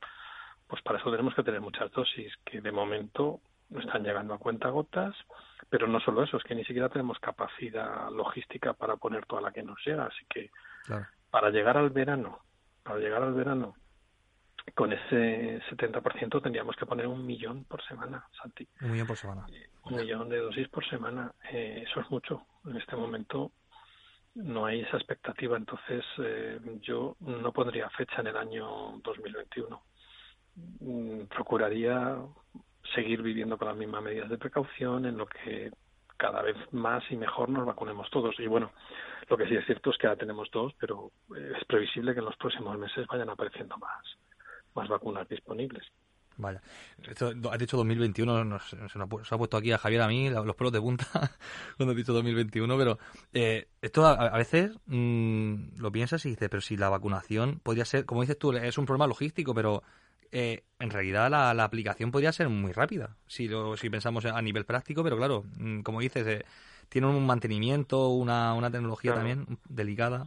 Pues 0.66 0.82
para 0.82 0.98
eso 0.98 1.10
tenemos 1.10 1.34
que 1.34 1.42
tener 1.42 1.62
muchas 1.62 1.90
dosis 1.92 2.32
que 2.44 2.60
de 2.60 2.70
momento 2.70 3.40
no 3.70 3.80
están 3.80 4.02
llegando 4.02 4.34
a 4.34 4.38
cuentagotas, 4.38 5.14
pero 5.68 5.86
no 5.86 6.00
solo 6.00 6.22
eso, 6.24 6.36
es 6.36 6.44
que 6.44 6.54
ni 6.54 6.64
siquiera 6.64 6.88
tenemos 6.88 7.18
capacidad 7.20 8.10
logística 8.10 8.72
para 8.74 8.96
poner 8.96 9.26
toda 9.26 9.42
la 9.42 9.52
que 9.52 9.62
nos 9.62 9.78
llega, 9.84 10.06
así 10.06 10.24
que 10.28 10.50
Claro. 10.84 11.06
para 11.30 11.50
llegar 11.50 11.76
al 11.76 11.90
verano, 11.90 12.40
para 12.82 12.98
llegar 12.98 13.22
al 13.22 13.34
verano 13.34 13.74
con 14.74 14.92
ese 14.92 15.60
70% 15.70 16.42
tendríamos 16.42 16.76
que 16.76 16.86
poner 16.86 17.06
un 17.06 17.24
millón 17.26 17.64
por 17.64 17.82
semana, 17.86 18.26
Santi. 18.40 18.68
Un 18.82 18.92
millón 18.92 19.06
por 19.06 19.16
semana. 19.16 19.46
Un 19.84 19.96
millón 19.96 20.28
de 20.28 20.38
dosis 20.38 20.68
por 20.68 20.86
semana, 20.88 21.32
eh, 21.50 21.84
eso 21.88 22.00
es 22.00 22.10
mucho. 22.10 22.46
En 22.66 22.76
este 22.76 22.94
momento 22.96 23.52
no 24.34 24.66
hay 24.66 24.82
esa 24.82 24.96
expectativa, 24.96 25.56
entonces 25.56 26.04
eh, 26.18 26.60
yo 26.82 27.16
no 27.20 27.52
pondría 27.52 27.88
fecha 27.90 28.20
en 28.20 28.28
el 28.28 28.36
año 28.36 28.98
2021. 29.02 29.82
Mm, 30.80 31.22
Procuraría 31.24 32.18
seguir 32.94 33.22
viviendo 33.22 33.58
con 33.58 33.68
las 33.68 33.76
mismas 33.76 34.02
medidas 34.02 34.28
de 34.28 34.38
precaución 34.38 35.06
en 35.06 35.16
lo 35.16 35.26
que 35.26 35.70
cada 36.16 36.42
vez 36.42 36.56
más 36.72 37.02
y 37.10 37.16
mejor 37.16 37.48
nos 37.48 37.66
vacunemos 37.66 38.10
todos. 38.10 38.38
Y 38.38 38.46
bueno, 38.46 38.72
lo 39.28 39.36
que 39.36 39.46
sí 39.46 39.56
es 39.56 39.64
cierto 39.64 39.90
es 39.90 39.96
que 39.96 40.06
ya 40.06 40.16
tenemos 40.16 40.50
dos, 40.50 40.74
pero 40.78 41.10
es 41.34 41.64
previsible 41.66 42.12
que 42.12 42.20
en 42.20 42.26
los 42.26 42.36
próximos 42.36 42.78
meses 42.78 43.06
vayan 43.06 43.30
apareciendo 43.30 43.76
más, 43.78 44.04
más 44.74 44.88
vacunas 44.88 45.28
disponibles. 45.28 45.84
Vaya. 46.36 46.62
Esto, 47.06 47.32
has 47.50 47.58
dicho 47.58 47.76
2021, 47.76 48.58
se, 48.60 48.76
nos 48.76 49.32
ha, 49.32 49.38
puesto 49.38 49.56
aquí 49.56 49.72
a 49.72 49.78
Javier 49.78 50.02
a 50.02 50.08
mí 50.08 50.30
los 50.30 50.56
pelos 50.56 50.72
de 50.72 50.80
punta 50.80 51.06
cuando 51.76 51.92
has 51.92 51.96
dicho 51.96 52.12
2021, 52.12 52.78
pero 52.78 52.98
eh, 53.32 53.68
esto 53.82 54.06
a, 54.06 54.36
veces 54.36 54.78
mm, 54.86 55.76
lo 55.78 55.92
piensas 55.92 56.24
y 56.26 56.30
dices, 56.30 56.48
pero 56.48 56.60
si 56.60 56.76
la 56.76 56.88
vacunación 56.88 57.60
podría 57.62 57.84
ser, 57.84 58.06
como 58.06 58.22
dices 58.22 58.38
tú, 58.38 58.52
es 58.52 58.78
un 58.78 58.86
problema 58.86 59.06
logístico, 59.06 59.54
pero 59.54 59.82
eh, 60.32 60.62
en 60.78 60.90
realidad 60.90 61.30
la, 61.30 61.64
aplicación 61.64 62.10
podría 62.10 62.32
ser 62.32 62.48
muy 62.48 62.72
rápida, 62.72 63.16
si, 63.26 63.48
lo, 63.48 63.76
si 63.76 63.90
pensamos 63.90 64.24
a 64.24 64.40
nivel 64.42 64.64
práctico, 64.64 65.02
pero 65.02 65.16
claro, 65.16 65.44
mm, 65.58 65.80
como 65.80 66.00
dices, 66.00 66.26
eh, 66.26 66.44
tiene 66.88 67.08
un 67.08 67.26
mantenimiento, 67.26 68.08
una, 68.08 68.54
una 68.54 68.70
tecnología 68.70 69.14
también 69.14 69.46
delicada. 69.68 70.26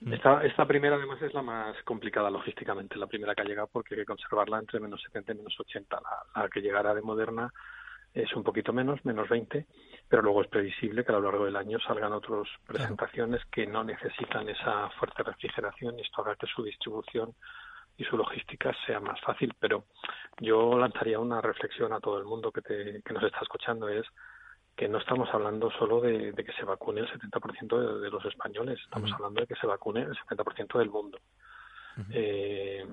Mm. 0.00 0.12
Esta, 0.12 0.44
esta 0.44 0.66
primera 0.66 0.96
además 0.96 1.22
es 1.22 1.32
la 1.32 1.42
más 1.42 1.76
complicada 1.84 2.30
logísticamente, 2.30 2.96
la 2.96 3.06
primera 3.06 3.34
que 3.34 3.42
ha 3.42 3.46
llegado 3.46 3.68
porque 3.72 3.94
hay 3.94 4.00
que 4.00 4.06
conservarla 4.06 4.58
entre 4.58 4.80
menos 4.80 5.02
70 5.02 5.32
y 5.32 5.36
menos 5.36 5.58
80. 5.58 6.00
La, 6.00 6.42
la 6.42 6.48
que 6.48 6.60
llegará 6.60 6.94
de 6.94 7.02
Moderna 7.02 7.52
es 8.14 8.32
un 8.34 8.44
poquito 8.44 8.72
menos, 8.72 9.04
menos 9.04 9.28
20, 9.28 9.66
pero 10.08 10.22
luego 10.22 10.42
es 10.42 10.48
previsible 10.48 11.04
que 11.04 11.10
a 11.10 11.16
lo 11.16 11.22
largo 11.22 11.46
del 11.46 11.56
año 11.56 11.78
salgan 11.80 12.12
otras 12.12 12.46
presentaciones 12.64 13.44
que 13.46 13.66
no 13.66 13.82
necesitan 13.82 14.48
esa 14.48 14.88
fuerte 14.90 15.24
refrigeración 15.24 15.98
y 15.98 16.02
esto 16.02 16.22
haga 16.22 16.36
que 16.36 16.46
su 16.46 16.62
distribución 16.62 17.34
y 17.96 18.04
su 18.04 18.16
logística 18.16 18.74
sea 18.86 19.00
más 19.00 19.20
fácil. 19.20 19.54
Pero 19.58 19.84
yo 20.40 20.78
lanzaría 20.78 21.18
una 21.18 21.40
reflexión 21.40 21.92
a 21.92 22.00
todo 22.00 22.18
el 22.18 22.24
mundo 22.24 22.50
que, 22.52 22.62
te, 22.62 23.02
que 23.02 23.12
nos 23.12 23.22
está 23.22 23.40
escuchando, 23.42 23.88
es 23.88 24.06
que 24.76 24.88
no 24.88 24.98
estamos 24.98 25.28
hablando 25.32 25.70
solo 25.72 26.00
de, 26.00 26.32
que 26.34 26.52
se 26.52 26.64
vacune 26.64 27.02
el 27.02 27.08
70% 27.08 28.00
de, 28.00 28.10
los 28.10 28.24
españoles, 28.24 28.80
estamos 28.82 29.12
hablando 29.12 29.40
de 29.40 29.46
que 29.46 29.54
se 29.54 29.66
vacune 29.66 30.02
el 30.02 30.16
70% 30.16 30.78
del 30.78 30.90
mundo. 30.90 31.18
eh, 32.10 32.84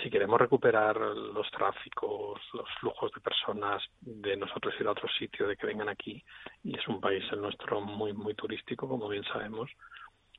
si 0.00 0.10
queremos 0.10 0.40
recuperar 0.40 0.96
los 0.96 1.50
tráficos, 1.50 2.40
los 2.52 2.68
flujos 2.78 3.10
de 3.12 3.20
personas 3.20 3.82
de 4.00 4.36
nosotros 4.36 4.74
ir 4.78 4.86
a 4.86 4.92
otro 4.92 5.08
sitio, 5.18 5.48
de 5.48 5.56
que 5.56 5.66
vengan 5.66 5.88
aquí, 5.88 6.22
y 6.62 6.78
es 6.78 6.86
un 6.86 7.00
país 7.00 7.24
el 7.32 7.40
nuestro 7.40 7.80
muy, 7.80 8.12
muy 8.12 8.34
turístico, 8.34 8.88
como 8.88 9.08
bien 9.08 9.24
sabemos, 9.24 9.70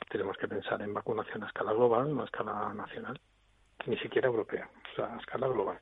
tenemos 0.10 0.38
que 0.38 0.48
pensar 0.48 0.82
en 0.82 0.94
vacunación 0.94 1.44
a 1.44 1.48
escala 1.48 1.74
global, 1.74 2.16
no 2.16 2.22
a 2.22 2.26
escala 2.26 2.74
nacional, 2.74 3.20
ni 3.86 3.98
siquiera 3.98 4.28
europea, 4.28 4.70
o 4.92 4.96
sea, 4.96 5.14
a 5.14 5.18
escala 5.18 5.48
global. 5.48 5.80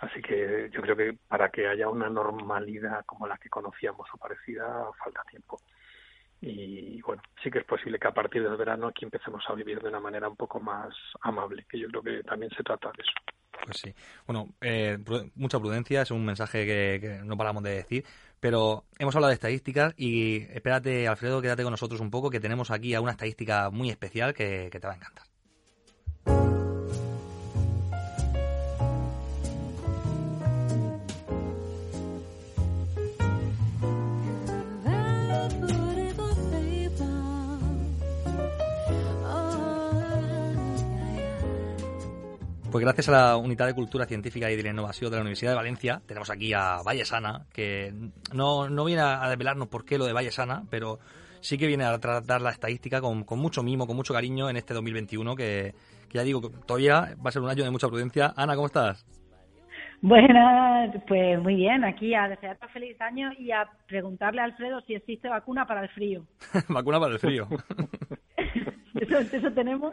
Así 0.00 0.22
que 0.22 0.70
yo 0.72 0.80
creo 0.80 0.96
que 0.96 1.18
para 1.26 1.50
que 1.50 1.66
haya 1.66 1.88
una 1.88 2.08
normalidad 2.08 3.04
como 3.04 3.26
la 3.26 3.36
que 3.36 3.48
conocíamos 3.48 4.08
o 4.12 4.16
parecida, 4.16 4.88
falta 5.02 5.22
tiempo. 5.28 5.60
Y 6.40 7.02
bueno, 7.02 7.20
sí 7.42 7.50
que 7.50 7.58
es 7.58 7.64
posible 7.64 7.98
que 7.98 8.06
a 8.06 8.14
partir 8.14 8.44
del 8.44 8.56
verano 8.56 8.86
aquí 8.86 9.04
empecemos 9.04 9.42
a 9.48 9.54
vivir 9.54 9.80
de 9.80 9.88
una 9.88 9.98
manera 9.98 10.28
un 10.28 10.36
poco 10.36 10.60
más 10.60 10.94
amable, 11.22 11.66
que 11.68 11.80
yo 11.80 11.88
creo 11.88 12.02
que 12.02 12.22
también 12.22 12.50
se 12.56 12.62
trata 12.62 12.92
de 12.96 13.02
eso. 13.02 13.12
Pues 13.64 13.78
sí. 13.78 13.92
Bueno, 14.24 14.54
eh, 14.60 14.98
mucha 15.34 15.58
prudencia, 15.58 16.02
es 16.02 16.12
un 16.12 16.24
mensaje 16.24 16.64
que, 16.64 17.20
no 17.24 17.36
paramos 17.36 17.64
de 17.64 17.70
decir, 17.70 18.04
pero 18.38 18.84
hemos 19.00 19.16
hablado 19.16 19.30
de 19.30 19.34
estadísticas 19.34 19.94
y 19.96 20.44
espérate, 20.52 21.08
Alfredo, 21.08 21.42
quédate 21.42 21.64
con 21.64 21.72
nosotros 21.72 22.00
un 22.00 22.10
poco, 22.10 22.30
que 22.30 22.38
tenemos 22.38 22.70
aquí 22.70 22.94
a 22.94 23.00
una 23.00 23.12
estadística 23.12 23.68
muy 23.70 23.90
especial 23.90 24.32
que 24.32 24.70
te 24.70 24.86
va 24.86 24.92
a 24.92 24.96
encantar. 24.96 25.26
Pues 42.70 42.84
gracias 42.84 43.08
a 43.08 43.12
la 43.12 43.36
Unidad 43.38 43.66
de 43.66 43.74
Cultura 43.74 44.04
Científica 44.04 44.50
y 44.50 44.56
de 44.56 44.62
la 44.62 44.70
Innovación 44.70 45.10
de 45.10 45.16
la 45.16 45.22
Universidad 45.22 45.52
de 45.52 45.56
Valencia, 45.56 46.02
tenemos 46.06 46.28
aquí 46.28 46.52
a 46.52 46.82
Vallesana, 46.84 47.46
que 47.50 47.94
no, 48.34 48.68
no 48.68 48.84
viene 48.84 49.00
a 49.00 49.26
desvelarnos 49.30 49.68
por 49.68 49.86
qué 49.86 49.96
lo 49.96 50.04
de 50.04 50.12
Vallesana, 50.12 50.64
pero 50.68 50.98
sí 51.40 51.56
que 51.56 51.66
viene 51.66 51.84
a 51.84 51.98
tratar 51.98 52.42
la 52.42 52.50
estadística 52.50 53.00
con, 53.00 53.24
con 53.24 53.38
mucho 53.38 53.62
mimo, 53.62 53.86
con 53.86 53.96
mucho 53.96 54.12
cariño 54.12 54.50
en 54.50 54.58
este 54.58 54.74
2021, 54.74 55.34
que, 55.34 55.74
que 56.10 56.18
ya 56.18 56.22
digo, 56.24 56.42
todavía 56.66 57.16
va 57.24 57.28
a 57.28 57.32
ser 57.32 57.40
un 57.40 57.48
año 57.48 57.64
de 57.64 57.70
mucha 57.70 57.88
prudencia. 57.88 58.34
Ana, 58.36 58.54
¿cómo 58.54 58.66
estás? 58.66 59.06
Buenas, 60.02 60.94
pues 61.08 61.40
muy 61.40 61.56
bien, 61.56 61.84
aquí 61.84 62.14
a 62.14 62.28
desearte 62.28 62.68
feliz 62.68 63.00
año 63.00 63.30
y 63.38 63.50
a 63.50 63.66
preguntarle 63.86 64.42
a 64.42 64.44
Alfredo 64.44 64.82
si 64.82 64.94
existe 64.94 65.28
vacuna 65.28 65.66
para 65.66 65.82
el 65.82 65.88
frío. 65.88 66.24
vacuna 66.68 67.00
para 67.00 67.14
el 67.14 67.18
frío. 67.18 67.48
eso, 68.94 69.18
eso 69.18 69.52
tenemos. 69.52 69.92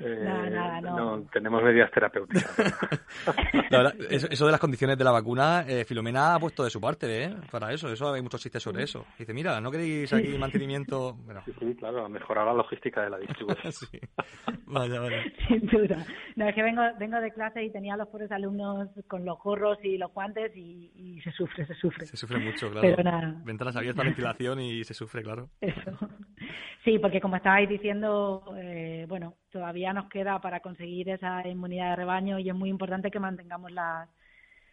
Eh, 0.00 0.80
no, 0.82 1.22
tenemos 1.32 1.62
medidas 1.62 1.90
terapéuticas. 1.90 2.44
eso, 4.10 4.46
de 4.46 4.52
las 4.52 4.60
condiciones 4.60 4.98
de 4.98 5.04
la 5.04 5.12
vacuna, 5.12 5.64
eh, 5.66 5.84
Filomena 5.84 6.34
ha 6.34 6.38
puesto 6.38 6.64
de 6.64 6.70
su 6.70 6.80
parte, 6.80 7.24
¿eh? 7.24 7.34
Para 7.50 7.72
eso, 7.72 7.88
eso 7.88 8.12
hay 8.12 8.22
muchos 8.22 8.42
chistes 8.42 8.62
sobre 8.62 8.84
eso. 8.84 9.06
Dice, 9.18 9.32
mira, 9.32 9.60
¿no 9.60 9.70
queréis 9.70 10.12
aquí 10.12 10.36
mantenimiento? 10.38 11.16
Sí, 11.58 11.74
claro, 11.76 12.08
mejorar 12.08 12.46
la 12.46 12.54
logística 12.54 13.02
de 13.02 13.10
la 13.10 13.18
distribución. 13.18 13.72
Vaya, 14.66 15.00
Sin 15.48 15.66
duda. 15.66 16.04
No, 16.34 16.48
es 16.48 16.54
que 16.54 16.62
vengo, 16.62 16.82
vengo 16.98 17.20
de 17.20 17.32
clase 17.32 17.62
y 17.62 17.70
tenía 17.70 17.94
a 17.94 17.96
los 17.96 18.08
pobres 18.08 18.30
alumnos 18.32 18.88
con 19.08 19.24
los 19.24 19.38
gorros 19.38 19.78
y 19.82 19.96
los 19.96 20.12
guantes 20.12 20.54
y, 20.56 21.20
se 21.22 21.30
sufre, 21.32 21.66
se 21.66 21.74
sufre. 21.74 22.06
Se 22.06 22.16
sufre 22.16 22.38
mucho, 22.38 22.70
claro. 22.70 23.34
Ventanas 23.44 23.76
abiertas, 23.76 24.04
ventilación 24.04 24.60
y 24.60 24.84
se 24.84 24.94
sufre, 24.94 25.22
claro. 25.22 25.48
Eso. 25.60 25.96
Sí, 26.84 26.98
porque 27.00 27.20
como 27.20 27.36
estabais 27.36 27.68
diciendo, 27.68 28.44
eh, 28.56 29.06
bueno, 29.08 29.34
todavía 29.56 29.94
nos 29.94 30.10
queda 30.10 30.38
para 30.38 30.60
conseguir 30.60 31.08
esa 31.08 31.48
inmunidad 31.48 31.90
de 31.90 31.96
rebaño 31.96 32.38
y 32.38 32.50
es 32.50 32.54
muy 32.54 32.68
importante 32.68 33.10
que 33.10 33.18
mantengamos 33.18 33.72
las, 33.72 34.06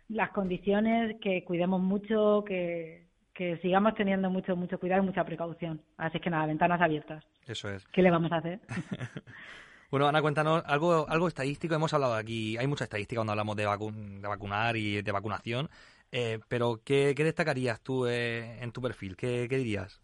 las 0.10 0.32
condiciones, 0.32 1.16
que 1.22 1.46
cuidemos 1.46 1.80
mucho, 1.80 2.44
que, 2.46 3.08
que 3.34 3.58
sigamos 3.60 3.96
teniendo 3.96 4.30
mucho 4.30 4.58
mucho 4.58 4.78
cuidado 4.78 5.02
y 5.02 5.06
mucha 5.06 5.24
precaución. 5.24 5.82
Así 5.96 6.20
que 6.20 6.30
nada, 6.30 6.48
ventanas 6.48 6.82
abiertas. 6.82 7.24
Eso 7.48 7.70
es. 7.70 7.88
¿Qué 7.94 8.02
le 8.02 8.12
vamos 8.12 8.30
a 8.34 8.38
hacer? 8.38 8.60
bueno, 9.90 10.06
Ana, 10.06 10.22
cuéntanos 10.22 10.62
algo 10.66 11.08
algo 11.08 11.30
estadístico. 11.30 11.76
Hemos 11.76 11.94
hablado 11.94 12.16
aquí, 12.16 12.58
hay 12.58 12.68
mucha 12.68 12.84
estadística 12.84 13.20
cuando 13.20 13.32
hablamos 13.32 13.56
de, 13.56 13.64
de 13.64 14.28
vacunar 14.28 14.76
y 14.76 15.02
de 15.02 15.12
vacunación. 15.14 15.70
Eh, 16.12 16.40
pero, 16.50 16.82
¿qué, 16.84 17.14
¿qué, 17.16 17.24
destacarías 17.24 17.80
tú 17.80 18.06
eh, 18.06 18.62
en 18.62 18.74
tu 18.74 18.82
perfil? 18.82 19.16
¿Qué, 19.16 19.48
¿Qué 19.50 19.58
dirías? 19.58 20.03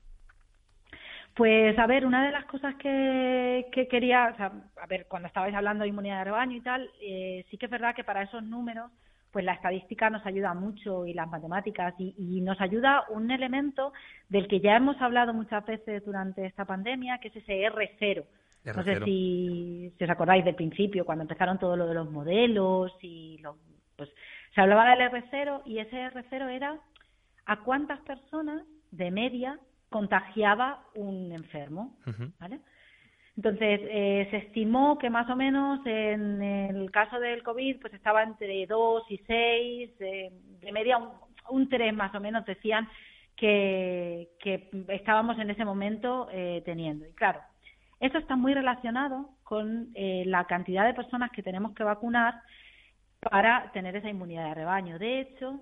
Pues 1.36 1.78
a 1.80 1.88
ver, 1.88 2.06
una 2.06 2.26
de 2.26 2.32
las 2.32 2.46
cosas 2.46 2.76
que, 2.76 3.70
quería, 3.90 4.32
o 4.34 4.36
sea, 4.36 4.52
a 4.82 4.88
ver, 4.88 5.06
cuando 5.08 5.28
estabais 5.28 5.56
hablando 5.56 5.84
de 5.84 5.90
inmunidad 5.90 6.20
de 6.20 6.24
rebaño 6.26 6.58
y 6.58 6.62
tal, 6.62 6.90
eh, 7.02 7.46
sí 7.50 7.58
que 7.58 7.66
es 7.68 7.72
verdad 7.72 7.96
que 7.96 8.04
para 8.04 8.24
esos 8.24 8.44
números, 8.44 8.92
pues 9.32 9.46
la 9.46 9.54
estadística 9.54 10.10
nos 10.10 10.26
ayuda 10.26 10.54
mucho 10.54 11.06
y 11.06 11.14
las 11.14 11.30
matemáticas 11.30 11.94
y, 11.98 12.42
nos 12.42 12.60
ayuda 12.60 13.06
un 13.10 13.32
elemento 13.32 13.94
del 14.28 14.48
que 14.48 14.60
ya 14.60 14.76
hemos 14.76 15.00
hablado 15.02 15.34
muchas 15.34 15.66
veces 15.66 16.04
durante 16.04 16.46
esta 16.46 16.66
pandemia, 16.66 17.20
que 17.20 17.30
es 17.30 17.36
ese 17.36 17.62
R0. 17.70 18.26
No 18.66 18.84
sé 18.84 19.00
si, 19.06 19.94
si, 19.98 20.04
os 20.04 20.10
acordáis 20.10 20.44
del 20.44 20.56
principio, 20.56 21.06
cuando 21.06 21.22
empezaron 21.22 21.58
todo 21.58 21.78
lo 21.78 21.88
de 21.88 21.94
los 21.94 22.12
modelos 22.12 22.92
y 23.02 23.38
los, 23.38 23.56
pues 23.96 24.10
se 24.54 24.62
hablaba 24.62 24.90
del 24.90 25.10
R0 25.10 25.62
y 25.66 25.80
ese 25.80 26.10
R0 26.12 26.50
era 26.50 26.78
a 27.46 27.60
cuántas 27.62 28.00
personas 28.02 28.64
de 28.92 29.12
media 29.12 29.60
contagiaba 29.90 30.84
un 30.96 31.32
enfermo, 31.32 31.98
¿vale? 32.40 32.60
Entonces, 33.36 33.80
eh, 33.84 34.28
se 34.32 34.38
estimó 34.38 34.98
que 34.98 35.10
más 35.10 35.30
o 35.30 35.36
menos 35.36 35.80
en 35.86 36.42
el 36.42 36.92
caso 36.92 37.20
del 37.20 37.42
COVID, 37.42 37.80
pues 37.80 37.94
estaba 37.94 38.22
entre 38.24 38.66
2 38.68 39.04
y 39.10 39.18
6, 39.26 39.98
de 40.00 40.72
media 40.72 40.98
un, 40.98 41.10
un 41.50 41.70
3 41.70 41.94
más 41.94 42.14
o 42.16 42.20
menos 42.20 42.46
decían 42.46 42.88
que, 43.40 44.32
que 44.40 44.70
estábamos 44.90 45.40
en 45.40 45.50
ese 45.50 45.64
momento 45.64 46.28
eh, 46.32 46.62
teniendo. 46.66 47.08
Y 47.08 47.14
claro, 47.14 47.40
eso 48.00 48.18
está 48.18 48.36
muy 48.36 48.54
relacionado 48.54 49.30
con 49.44 49.90
eh, 49.96 50.24
la 50.26 50.46
cantidad 50.46 50.86
de 50.86 50.94
personas 50.94 51.32
que 51.32 51.42
tenemos 51.44 51.74
que 51.74 51.84
vacunar 51.84 52.42
para 53.20 53.72
tener 53.72 53.96
esa 53.96 54.10
inmunidad 54.10 54.50
de 54.50 54.56
rebaño. 54.56 55.00
De 55.00 55.22
hecho, 55.22 55.62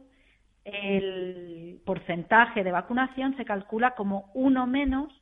el 0.68 1.82
porcentaje 1.86 2.64
de 2.64 2.72
vacunación 2.72 3.36
se 3.38 3.46
calcula 3.46 3.92
como 3.92 4.32
uno 4.34 4.68
menos 4.68 5.14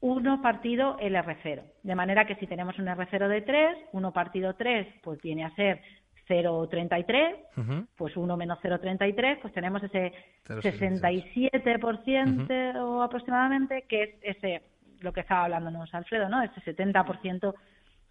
uno 0.00 0.40
partido 0.40 0.96
el 0.98 1.14
R0. 1.14 1.62
De 1.82 1.94
manera 1.94 2.26
que 2.26 2.36
si 2.36 2.46
tenemos 2.46 2.78
un 2.78 2.86
R0 2.86 3.28
de 3.28 3.42
3, 3.42 3.76
uno 3.92 4.12
partido 4.12 4.54
3 4.54 4.86
pues 5.02 5.20
viene 5.20 5.44
a 5.44 5.54
ser 5.54 5.82
0,33, 6.28 7.88
pues 7.96 8.16
1 8.16 8.36
menos 8.36 8.58
0,33, 8.62 9.40
pues 9.40 9.52
tenemos 9.52 9.82
ese 9.82 10.12
67% 10.46 12.80
o 12.80 13.02
aproximadamente, 13.02 13.84
que 13.88 14.02
es 14.02 14.10
ese 14.22 14.62
lo 15.00 15.12
que 15.12 15.20
estaba 15.20 15.44
hablándonos 15.44 15.92
Alfredo, 15.94 16.28
¿no? 16.28 16.42
Ese 16.42 16.76
70% 16.76 17.54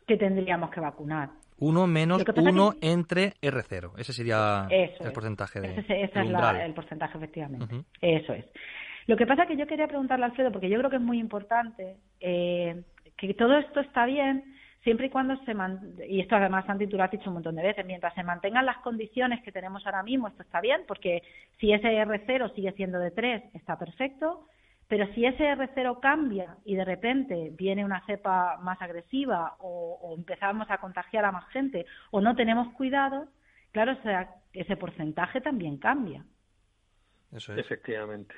que 0.06 0.18
tendríamos 0.18 0.70
que 0.72 0.80
vacunar. 0.80 1.30
Uno 1.60 1.88
menos 1.88 2.24
uno 2.36 2.74
entre 2.82 3.34
R0. 3.42 3.94
Ese 3.98 4.14
sería 4.14 4.68
el 4.70 5.12
porcentaje 5.12 5.60
de. 5.60 5.80
Ese, 5.80 6.02
es 6.04 6.16
el 6.16 6.74
porcentaje, 6.74 7.18
efectivamente. 7.18 7.84
Eso 8.02 8.34
es. 8.34 8.46
Lo 9.08 9.18
que 9.18 9.26
pasa 9.26 9.44
es 9.44 9.50
que 9.50 9.58
yo 9.58 9.66
quería 9.66 9.88
preguntarle 9.88 10.26
a 10.26 10.28
Alfredo, 10.28 10.52
porque 10.52 10.70
yo 10.70 10.78
creo 10.78 10.90
que 10.90 10.98
es 10.98 11.02
muy 11.02 11.20
importante, 11.20 11.98
eh, 12.20 12.82
que 13.18 13.34
todo 13.34 13.58
esto 13.58 13.80
está 13.80 14.06
bien 14.06 14.44
siempre 14.84 15.08
y 15.08 15.10
cuando 15.10 15.36
se 15.46 15.54
man 15.54 15.96
y 16.08 16.22
esto 16.22 16.36
además 16.36 16.66
Santi 16.66 16.88
tú 16.88 16.98
lo 16.98 17.04
has 17.04 17.12
dicho 17.12 17.30
un 17.30 17.36
montón 17.36 17.56
de 17.56 17.64
veces, 17.64 17.86
mientras 17.86 18.14
se 18.14 18.24
mantengan 18.24 18.66
las 18.66 18.78
condiciones 18.78 19.42
que 19.44 19.52
tenemos 19.52 19.86
ahora 19.86 20.04
mismo, 20.04 20.28
esto 20.28 20.44
está 20.44 20.62
bien, 20.62 20.82
porque 20.88 21.22
si 21.60 21.74
ese 21.74 21.88
R0 21.88 22.54
sigue 22.56 22.72
siendo 22.74 23.00
de 23.00 23.12
3, 23.12 23.56
está 23.56 23.78
perfecto, 23.78 24.46
pero 24.90 25.08
si 25.14 25.26
ese 25.26 25.44
R0 25.44 26.02
cambia 26.02 26.58
y 26.66 26.76
de 26.76 26.84
repente 26.84 27.52
viene 27.54 27.86
una 27.86 28.06
cepa 28.06 28.58
más 28.58 28.82
agresiva 28.82 29.56
o, 29.60 30.16
empezamos 30.18 30.70
a 30.70 30.80
contagiar 30.80 31.24
a 31.24 31.32
más 31.32 31.48
gente 31.50 31.86
o 32.12 32.20
no 32.20 32.36
tenemos 32.36 32.74
cuidado, 32.74 33.30
claro, 33.72 33.96
ese 34.52 34.76
porcentaje 34.76 35.40
también 35.40 35.78
cambia. 35.78 36.26
Eso 37.32 37.54
es. 37.54 37.60
Efectivamente. 37.60 38.36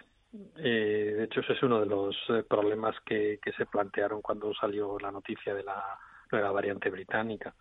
Eh, 0.57 1.13
de 1.17 1.23
hecho, 1.23 1.39
ese 1.39 1.53
es 1.53 1.63
uno 1.63 1.79
de 1.79 1.87
los 1.87 2.15
eh, 2.29 2.43
problemas 2.47 2.95
que, 3.05 3.39
que 3.41 3.51
se 3.53 3.65
plantearon 3.65 4.21
cuando 4.21 4.53
salió 4.53 4.99
la 4.99 5.11
noticia 5.11 5.55
de 5.55 5.63
la 5.63 5.97
la 6.39 6.51
variante 6.51 6.89
británica, 6.89 7.53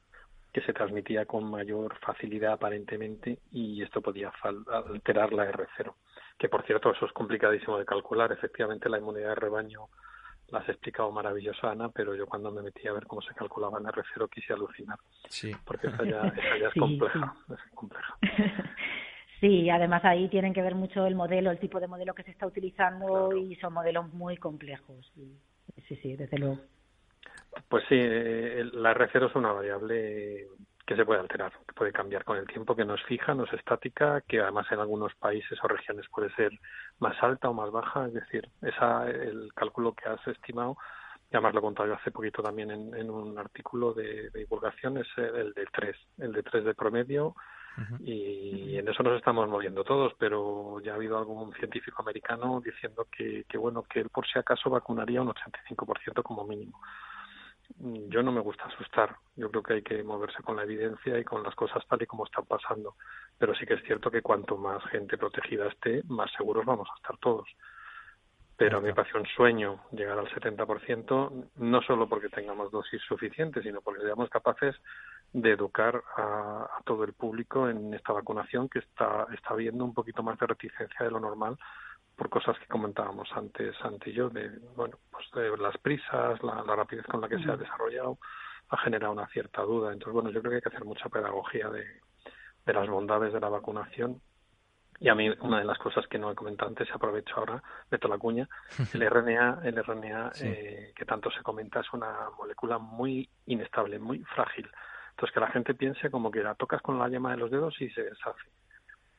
que 0.52 0.60
se 0.62 0.72
transmitía 0.72 1.26
con 1.26 1.44
mayor 1.44 1.98
facilidad 2.00 2.52
aparentemente 2.52 3.38
y 3.52 3.82
esto 3.82 4.00
podía 4.00 4.32
alterar 4.68 5.32
la 5.32 5.50
R0. 5.50 5.94
Que 6.40 6.48
por 6.48 6.64
cierto, 6.64 6.90
eso 6.90 7.04
es 7.04 7.12
complicadísimo 7.12 7.76
de 7.76 7.84
calcular. 7.84 8.32
Efectivamente, 8.32 8.88
la 8.88 8.96
inmunidad 8.96 9.28
de 9.28 9.34
rebaño 9.34 9.88
la 10.48 10.60
has 10.60 10.68
explicado 10.70 11.12
maravilloso, 11.12 11.68
Ana, 11.68 11.90
pero 11.90 12.14
yo 12.14 12.26
cuando 12.26 12.50
me 12.50 12.62
metí 12.62 12.88
a 12.88 12.94
ver 12.94 13.06
cómo 13.06 13.20
se 13.20 13.34
calculaba 13.34 13.78
en 13.78 13.84
R0 13.84 14.30
quise 14.30 14.54
alucinar. 14.54 14.98
Sí. 15.28 15.54
Porque 15.66 15.88
esa 15.88 16.02
ya, 16.04 16.32
es 16.66 16.74
compleja. 16.78 17.34
Es 17.50 17.74
compleja. 17.74 18.16
Sí, 19.38 19.70
además 19.70 20.04
ahí 20.04 20.28
tienen 20.28 20.52
que 20.52 20.60
ver 20.60 20.74
mucho 20.74 21.06
el 21.06 21.14
modelo, 21.14 21.50
el 21.50 21.58
tipo 21.58 21.80
de 21.80 21.86
modelo 21.86 22.12
que 22.12 22.24
se 22.24 22.30
está 22.30 22.46
utilizando 22.46 23.34
y 23.34 23.56
son 23.56 23.72
modelos 23.72 24.12
muy 24.12 24.36
complejos. 24.36 25.10
Sí, 25.14 25.96
sí, 25.96 26.14
desde 26.14 26.36
luego. 26.36 26.58
Pues 27.66 27.82
sí, 27.88 27.94
eh, 27.98 28.68
la 28.74 28.94
R0 28.94 29.30
es 29.30 29.34
una 29.34 29.52
variable 29.52 30.46
que 30.90 30.96
se 30.96 31.06
puede 31.06 31.20
alterar, 31.20 31.52
que 31.68 31.72
puede 31.72 31.92
cambiar 31.92 32.24
con 32.24 32.36
el 32.36 32.48
tiempo, 32.48 32.74
que 32.74 32.84
no 32.84 32.96
es 32.96 33.02
fija, 33.04 33.32
no 33.32 33.44
es 33.44 33.52
estática, 33.52 34.22
que 34.22 34.40
además 34.40 34.66
en 34.72 34.80
algunos 34.80 35.14
países 35.14 35.56
o 35.62 35.68
regiones 35.68 36.04
puede 36.10 36.34
ser 36.34 36.50
más 36.98 37.14
alta 37.22 37.48
o 37.48 37.54
más 37.54 37.70
baja, 37.70 38.08
es 38.08 38.14
decir, 38.14 38.48
esa 38.60 39.08
el 39.08 39.52
cálculo 39.54 39.92
que 39.92 40.08
has 40.08 40.26
estimado, 40.26 40.76
y 41.30 41.36
además 41.36 41.54
lo 41.54 41.60
he 41.60 41.62
contado 41.62 41.88
yo 41.90 41.94
hace 41.94 42.10
poquito 42.10 42.42
también 42.42 42.72
en, 42.72 43.08
un 43.08 43.38
artículo 43.38 43.92
de, 43.92 44.30
divulgación, 44.30 44.98
es 44.98 45.06
el 45.16 45.52
de 45.52 45.64
3, 45.70 45.96
el 46.18 46.32
de 46.32 46.42
3 46.42 46.64
de 46.64 46.74
promedio, 46.74 47.36
y 48.00 48.76
en 48.76 48.88
eso 48.88 49.04
nos 49.04 49.16
estamos 49.16 49.48
moviendo 49.48 49.84
todos, 49.84 50.12
pero 50.18 50.80
ya 50.80 50.90
ha 50.90 50.96
habido 50.96 51.16
algún 51.16 51.52
científico 51.52 52.02
americano 52.02 52.60
diciendo 52.60 53.06
que, 53.16 53.44
que 53.48 53.58
bueno, 53.58 53.84
que 53.84 54.00
él 54.00 54.08
por 54.08 54.26
si 54.26 54.40
acaso 54.40 54.68
vacunaría 54.70 55.22
un 55.22 55.28
85% 55.28 56.24
como 56.24 56.44
mínimo 56.44 56.80
yo 57.78 58.22
no 58.22 58.32
me 58.32 58.40
gusta 58.40 58.64
asustar. 58.64 59.16
Yo 59.36 59.50
creo 59.50 59.62
que 59.62 59.74
hay 59.74 59.82
que 59.82 60.02
moverse 60.02 60.42
con 60.42 60.56
la 60.56 60.64
evidencia 60.64 61.18
y 61.18 61.24
con 61.24 61.42
las 61.42 61.54
cosas 61.54 61.86
tal 61.88 62.02
y 62.02 62.06
como 62.06 62.24
están 62.24 62.44
pasando. 62.44 62.96
Pero 63.38 63.54
sí 63.54 63.66
que 63.66 63.74
es 63.74 63.82
cierto 63.84 64.10
que 64.10 64.22
cuanto 64.22 64.56
más 64.56 64.82
gente 64.84 65.16
protegida 65.16 65.68
esté, 65.68 66.02
más 66.08 66.30
seguros 66.32 66.64
vamos 66.64 66.88
a 66.90 66.96
estar 66.96 67.16
todos. 67.18 67.48
Pero 68.56 68.76
a 68.76 68.80
mí 68.80 68.88
me 68.88 68.94
parece 68.94 69.16
un 69.16 69.24
sueño 69.24 69.84
llegar 69.90 70.18
al 70.18 70.28
70%, 70.28 71.48
no 71.56 71.82
solo 71.82 72.08
porque 72.08 72.28
tengamos 72.28 72.70
dosis 72.70 73.00
suficientes, 73.08 73.62
sino 73.62 73.80
porque 73.80 74.02
seamos 74.02 74.28
capaces 74.28 74.76
de 75.32 75.52
educar 75.52 76.02
a, 76.16 76.68
a, 76.76 76.82
todo 76.84 77.04
el 77.04 77.14
público 77.14 77.70
en 77.70 77.94
esta 77.94 78.12
vacunación 78.12 78.68
que 78.68 78.80
está, 78.80 79.26
está 79.32 79.54
viendo 79.54 79.82
un 79.82 79.94
poquito 79.94 80.22
más 80.22 80.38
de 80.38 80.46
reticencia 80.46 81.06
de 81.06 81.10
lo 81.10 81.20
normal 81.20 81.56
por 82.20 82.28
cosas 82.28 82.58
que 82.58 82.66
comentábamos 82.66 83.30
antes, 83.34 83.74
ante 83.82 84.12
yo, 84.12 84.28
de, 84.28 84.50
bueno, 84.76 84.98
pues 85.10 85.24
de 85.32 85.56
las 85.56 85.78
prisas, 85.78 86.38
la, 86.42 86.62
rapidez 86.76 87.06
con 87.06 87.22
la 87.22 87.30
que 87.30 87.38
se 87.38 87.50
ha 87.50 87.56
desarrollado, 87.56 88.18
ha 88.68 88.76
generado 88.76 89.14
una 89.14 89.26
cierta 89.28 89.62
duda. 89.62 89.90
Entonces, 89.90 90.12
bueno, 90.12 90.28
yo 90.28 90.40
creo 90.40 90.50
que 90.50 90.56
hay 90.56 90.60
que 90.60 90.68
hacer 90.68 90.84
mucha 90.84 91.08
pedagogía 91.08 91.70
de, 91.70 91.82
de 92.66 92.72
las 92.74 92.86
bondades 92.90 93.32
de 93.32 93.40
la 93.40 93.48
vacunación. 93.48 94.20
Y 94.98 95.08
a 95.08 95.14
mí, 95.14 95.30
una 95.40 95.60
de 95.60 95.64
las 95.64 95.78
cosas 95.78 96.06
que 96.08 96.18
no 96.18 96.30
he 96.30 96.34
comentado 96.34 96.68
antes, 96.68 96.88
se 96.88 96.92
aprovecho 96.92 97.36
ahora, 97.38 97.62
meto 97.90 98.06
la 98.06 98.18
cuña, 98.18 98.46
el 98.92 99.00
RNA, 99.00 99.60
el 99.64 99.82
RNA 99.82 100.32
eh, 100.42 100.92
que 100.94 101.06
tanto 101.06 101.30
se 101.30 101.42
comenta, 101.42 101.80
es 101.80 101.90
una 101.94 102.28
molécula 102.36 102.76
muy 102.76 103.30
inestable, 103.46 103.98
muy 103.98 104.18
frágil. 104.24 104.70
Entonces, 105.12 105.32
que 105.32 105.40
la 105.40 105.50
gente 105.52 105.72
piense 105.72 106.10
como 106.10 106.30
que 106.30 106.42
la 106.42 106.54
tocas 106.54 106.82
con 106.82 106.98
la 106.98 107.08
yema 107.08 107.30
de 107.30 107.38
los 107.38 107.50
dedos 107.50 107.80
y 107.80 107.88
se 107.88 108.02
deshace. 108.02 108.50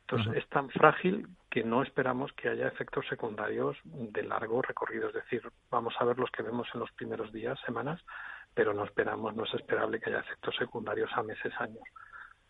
Entonces, 0.02 0.44
es 0.44 0.50
tan 0.50 0.70
frágil 0.70 1.28
que 1.52 1.64
no 1.66 1.84
esperamos 1.84 2.32
que 2.32 2.48
haya 2.48 2.70
efectos 2.70 3.06
secundarios 3.10 3.78
de 3.84 4.24
largo 4.24 4.62
recorrido. 4.62 5.10
Es 5.10 5.14
decir, 5.14 5.44
vamos 5.70 5.94
a 6.00 6.06
ver 6.06 6.18
los 6.18 6.32
que 6.32 6.44
vemos 6.44 6.68
en 6.74 6.80
los 6.80 6.92
primeros 6.94 7.32
días, 7.34 7.60
semanas, 7.66 8.02
pero 8.54 8.74
no 8.74 8.86
esperamos, 8.86 9.36
no 9.36 9.44
es 9.44 9.54
esperable 9.54 10.00
que 10.00 10.10
haya 10.10 10.22
efectos 10.22 10.56
secundarios 10.56 11.12
a 11.14 11.24
meses, 11.24 11.54
años. 11.60 11.84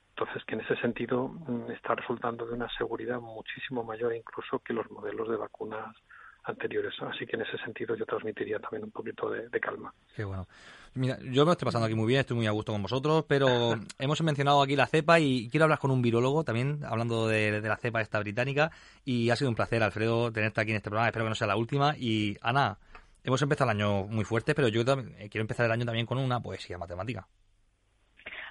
Entonces, 0.10 0.44
que 0.46 0.54
en 0.54 0.62
ese 0.62 0.76
sentido 0.76 1.30
mm, 1.30 1.72
está 1.72 1.96
resultando 1.96 2.46
de 2.46 2.54
una 2.54 2.70
seguridad 2.78 3.20
muchísimo 3.20 3.84
mayor 3.84 4.14
incluso 4.14 4.60
que 4.60 4.74
los 4.74 4.90
modelos 4.92 5.28
de 5.30 5.38
vacunas 5.38 5.96
anteriores. 6.44 6.94
Así 7.02 7.26
que 7.26 7.36
en 7.36 7.44
ese 7.44 7.58
sentido 7.58 7.96
yo 7.96 8.06
transmitiría 8.06 8.60
también 8.60 8.84
un 8.84 8.92
poquito 8.92 9.30
de, 9.30 9.60
calma. 9.60 9.94
Qué 10.16 10.24
bueno. 10.24 10.48
Mira, 10.94 11.18
yo 11.22 11.46
me 11.46 11.54
estoy 11.54 11.66
pasando 11.66 11.86
aquí 11.86 11.96
muy 11.96 12.08
bien, 12.08 12.20
estoy 12.20 12.36
muy 12.36 12.48
a 12.48 12.52
gusto 12.52 12.74
con 12.74 12.82
vosotros, 12.82 13.26
pero 13.28 13.48
hemos 14.00 14.22
mencionado 14.22 14.62
aquí 14.62 14.76
la 14.76 14.88
cepa 14.88 15.20
y 15.20 15.50
quiero 15.50 15.66
hablar 15.66 15.80
con 15.80 15.92
un 15.92 16.02
virólogo 16.02 16.44
también, 16.44 16.80
hablando 16.84 17.28
de, 17.28 17.62
la 17.62 17.78
cepa 17.78 18.02
esta 18.02 18.20
británica, 18.20 18.72
y 19.06 19.30
ha 19.30 19.36
sido 19.36 19.50
un 19.50 19.56
placer, 19.56 19.82
Alfredo, 19.84 20.32
tenerte 20.32 20.60
aquí 20.60 20.72
en 20.72 20.78
este 20.78 20.90
programa, 20.90 21.08
espero 21.08 21.26
que 21.26 21.30
no 21.30 21.36
sea 21.36 21.48
la 21.48 21.56
última. 21.56 21.96
Y 21.98 22.38
Ana, 22.42 22.78
hemos 23.24 23.42
empezado 23.42 23.72
el 23.72 23.78
año 23.78 24.04
muy 24.04 24.26
fuerte, 24.26 24.54
pero 24.54 24.68
yo 24.68 24.82
eh, 24.82 25.30
quiero 25.30 25.42
empezar 25.42 25.66
el 25.66 25.72
año 25.72 25.86
también 25.86 26.06
con 26.06 26.18
una 26.18 26.42
poesía 26.42 26.78
matemática. 26.78 27.28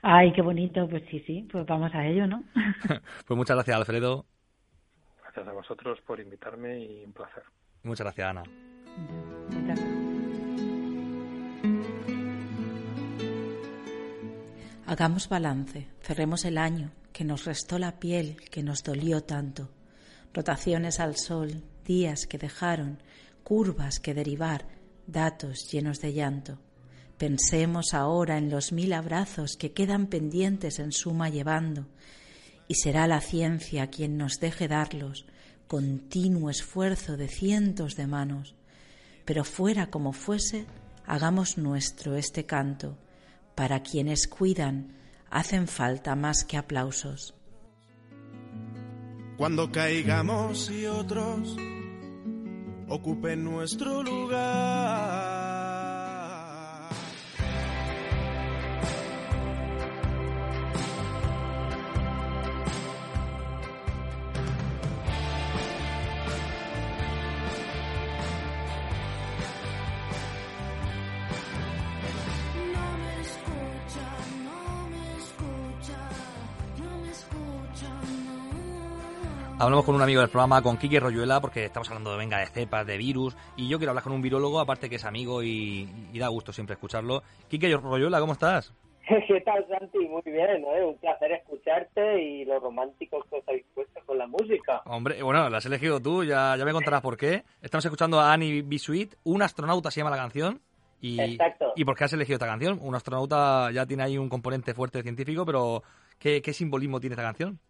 Ay, 0.03 0.33
qué 0.33 0.41
bonito, 0.41 0.89
pues 0.89 1.03
sí, 1.11 1.21
sí, 1.27 1.47
pues 1.51 1.67
vamos 1.67 1.95
a 1.95 2.07
ello, 2.07 2.27
¿no? 2.27 2.43
pues 3.27 3.37
muchas 3.37 3.57
gracias, 3.57 3.77
Alfredo. 3.77 4.25
Gracias 5.23 5.47
a 5.47 5.53
vosotros 5.53 6.01
por 6.07 6.19
invitarme 6.21 6.81
y 6.81 7.05
un 7.05 7.13
placer. 7.13 7.43
Muchas 7.83 8.05
gracias, 8.05 8.29
Ana. 8.29 8.43
Hagamos 14.87 15.29
balance, 15.29 15.87
cerremos 16.01 16.45
el 16.45 16.59
año, 16.59 16.91
que 17.13 17.25
nos 17.25 17.45
restó 17.45 17.79
la 17.79 18.01
piel, 18.01 18.37
que 18.51 18.63
nos 18.63 18.83
dolió 18.83 19.23
tanto. 19.23 19.71
Rotaciones 20.35 21.01
al 21.01 21.17
sol, 21.17 21.63
días 21.85 22.27
que 22.27 22.39
dejaron, 22.39 22.99
curvas 23.45 24.01
que 24.01 24.15
derivar, 24.15 24.67
datos 25.07 25.71
llenos 25.71 26.01
de 26.01 26.13
llanto. 26.13 26.59
Pensemos 27.19 27.95
ahora 27.95 28.39
en 28.39 28.51
los 28.51 28.73
mil 28.73 28.93
abrazos 28.93 29.57
que 29.57 29.73
quedan 29.73 30.07
pendientes 30.07 30.79
en 30.79 30.93
suma 30.93 31.29
llevando, 31.29 31.87
y 32.67 32.75
será 32.75 33.07
la 33.07 33.21
ciencia 33.21 33.91
quien 33.91 34.17
nos 34.17 34.41
deje 34.41 34.69
darlos, 34.69 35.27
continuo 35.71 36.51
esfuerzo 36.51 37.17
de 37.17 37.29
cientos 37.29 37.95
de 37.95 38.09
manos, 38.09 38.57
pero 39.25 39.45
fuera 39.45 39.89
como 39.89 40.13
fuese, 40.13 40.67
hagamos 41.07 41.59
nuestro 41.59 42.17
este 42.17 42.45
canto. 42.45 42.99
Para 43.55 43.81
quienes 43.81 44.27
cuidan, 44.27 44.97
hacen 45.31 45.69
falta 45.69 46.17
más 46.17 46.43
que 46.45 46.57
aplausos. 46.57 47.35
Cuando 49.37 49.71
caigamos 49.71 50.73
y 50.73 50.87
otros 50.87 51.57
ocupen 52.89 53.45
nuestro 53.45 54.03
lugar 54.03 55.50
Hablamos 79.61 79.85
con 79.85 79.95
un 79.95 80.01
amigo 80.01 80.23
del 80.23 80.31
programa, 80.31 80.63
con 80.63 80.79
Quique 80.79 80.99
Royuela, 80.99 81.39
porque 81.39 81.67
estamos 81.67 81.87
hablando 81.91 82.13
de 82.13 82.17
venga 82.17 82.39
de 82.39 82.47
cepas, 82.47 82.87
de 82.87 82.97
virus, 82.97 83.37
y 83.59 83.69
yo 83.69 83.77
quiero 83.77 83.91
hablar 83.91 84.03
con 84.03 84.15
un 84.15 84.23
virólogo, 84.23 84.59
aparte 84.59 84.89
que 84.89 84.97
es 84.97 85.05
amigo 85.05 85.43
y, 85.43 85.87
da 86.15 86.29
gusto 86.29 86.51
siempre 86.51 86.73
escucharlo. 86.73 87.23
Quique 87.47 87.69
Royuela, 87.77 88.21
¿cómo 88.21 88.33
estás? 88.33 88.73
¿Qué 89.29 89.41
tal, 89.43 89.67
Santi? 89.69 89.99
Muy 89.99 90.23
bien, 90.25 90.65
¿eh? 90.65 90.83
un 90.83 90.97
placer 90.97 91.33
escucharte 91.33 92.23
y 92.23 92.47
lo 92.47 92.59
románticos 92.59 93.23
que 93.29 93.37
os 93.37 93.47
habéis 93.49 93.67
puesto 93.75 94.01
con 94.07 94.17
la 94.17 94.27
música. 94.27 94.81
Hombre, 94.87 95.23
bueno, 95.23 95.51
la 95.51 95.59
has 95.59 95.67
elegido 95.67 96.01
tú, 96.01 96.25
ya, 96.25 96.57
ya 96.57 96.65
me 96.65 96.73
contarás 96.73 97.03
por 97.03 97.19
qué. 97.19 97.43
Estamos 97.61 97.85
escuchando 97.85 98.19
a 98.19 98.33
Annie 98.33 98.63
Bisuit, 98.63 99.13
un 99.25 99.43
astronauta 99.43 99.91
se 99.91 100.01
llama 100.01 100.11
la 100.11 100.23
canción. 100.23 100.63
Y, 101.03 101.21
Exacto. 101.21 101.75
¿Y 101.77 101.85
por 101.85 101.99
qué 101.99 102.05
has 102.05 102.13
elegido 102.15 102.37
esta 102.37 102.47
canción? 102.47 102.79
Un 102.81 102.95
astronauta 102.95 103.71
ya 103.73 103.85
tiene 103.85 104.05
ahí 104.05 104.17
un 104.17 104.31
componente 104.31 104.73
fuerte 104.73 105.03
científico, 105.03 105.45
pero 105.45 105.83
¿qué, 106.19 106.41
qué 106.41 106.55
simbolismo 106.55 106.99
tiene 106.99 107.13
esta 107.13 107.25
canción? 107.25 107.61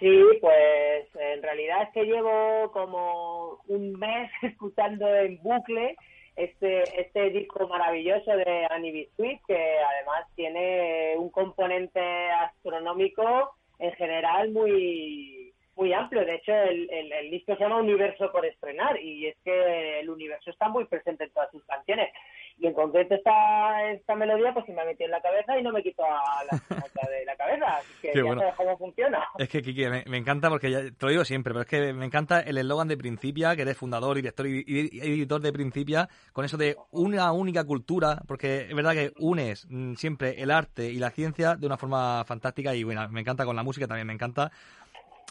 Sí, 0.00 0.20
pues 0.40 1.08
en 1.18 1.42
realidad 1.42 1.82
es 1.82 1.88
que 1.90 2.04
llevo 2.04 2.70
como 2.72 3.60
un 3.66 3.92
mes 3.98 4.30
escuchando 4.42 5.14
en 5.14 5.40
bucle 5.42 5.96
este, 6.36 7.00
este 7.00 7.30
disco 7.30 7.66
maravilloso 7.66 8.30
de 8.30 8.66
Annie 8.70 8.92
Biscuit, 8.92 9.40
que 9.46 9.56
además 9.56 10.24
tiene 10.36 11.14
un 11.16 11.30
componente 11.30 12.00
astronómico 12.30 13.54
en 13.78 13.92
general 13.92 14.50
muy 14.52 15.52
muy 15.74 15.92
amplio. 15.92 16.24
De 16.24 16.34
hecho, 16.34 16.52
el, 16.52 16.90
el, 16.90 17.12
el, 17.12 17.30
disco 17.30 17.54
se 17.54 17.62
llama 17.62 17.76
Universo 17.76 18.32
por 18.32 18.44
estrenar 18.44 19.00
y 19.00 19.26
es 19.26 19.36
que 19.44 20.00
el 20.00 20.10
universo 20.10 20.50
está 20.50 20.68
muy 20.68 20.84
presente 20.86 21.24
en 21.24 21.30
todas 21.30 21.50
sus 21.52 21.64
canciones. 21.64 22.12
Y 22.60 22.66
en 22.66 22.74
concreto 22.74 23.14
esta, 23.14 23.90
esta 23.92 24.14
melodía 24.16 24.52
pues 24.52 24.66
se 24.66 24.72
me 24.72 24.82
ha 24.82 24.84
metido 24.84 25.06
en 25.06 25.12
la 25.12 25.22
cabeza 25.22 25.58
y 25.58 25.62
no 25.62 25.72
me 25.72 25.82
quito 25.82 26.02
a 26.04 26.44
la 26.44 27.08
de 27.08 27.24
la 27.24 27.36
cabeza. 27.36 27.66
Así 27.66 27.92
que 28.02 28.12
ya 28.14 28.34
sabes 28.34 28.54
cómo 28.56 28.78
funciona. 28.78 29.24
Es 29.38 29.48
que, 29.48 29.62
Kiki, 29.62 29.88
me, 29.88 30.04
me 30.06 30.16
encanta 30.16 30.48
porque 30.48 30.70
ya, 30.70 30.80
te 30.82 31.06
lo 31.06 31.10
digo 31.10 31.24
siempre, 31.24 31.52
pero 31.52 31.62
es 31.62 31.68
que 31.68 31.92
me 31.92 32.04
encanta 32.04 32.40
el 32.40 32.58
eslogan 32.58 32.88
de 32.88 32.96
Principia, 32.96 33.54
que 33.54 33.62
eres 33.62 33.76
fundador, 33.76 34.16
director 34.16 34.46
y, 34.46 34.64
y, 34.66 35.00
editor 35.00 35.40
de 35.40 35.52
Principia, 35.52 36.08
con 36.32 36.44
eso 36.44 36.56
de 36.56 36.76
una 36.90 37.32
única 37.32 37.64
cultura, 37.64 38.20
porque 38.26 38.62
es 38.62 38.74
verdad 38.74 38.92
que 38.92 39.12
unes 39.18 39.66
mm, 39.70 39.94
siempre 39.94 40.42
el 40.42 40.50
arte 40.50 40.90
y 40.90 40.98
la 40.98 41.10
ciencia 41.10 41.54
de 41.54 41.66
una 41.66 41.76
forma 41.76 42.24
fantástica 42.24 42.74
y 42.74 42.82
bueno, 42.84 43.08
me 43.08 43.20
encanta 43.20 43.44
con 43.44 43.56
la 43.56 43.62
música 43.62 43.86
también, 43.86 44.06
me 44.06 44.14
encanta. 44.14 44.50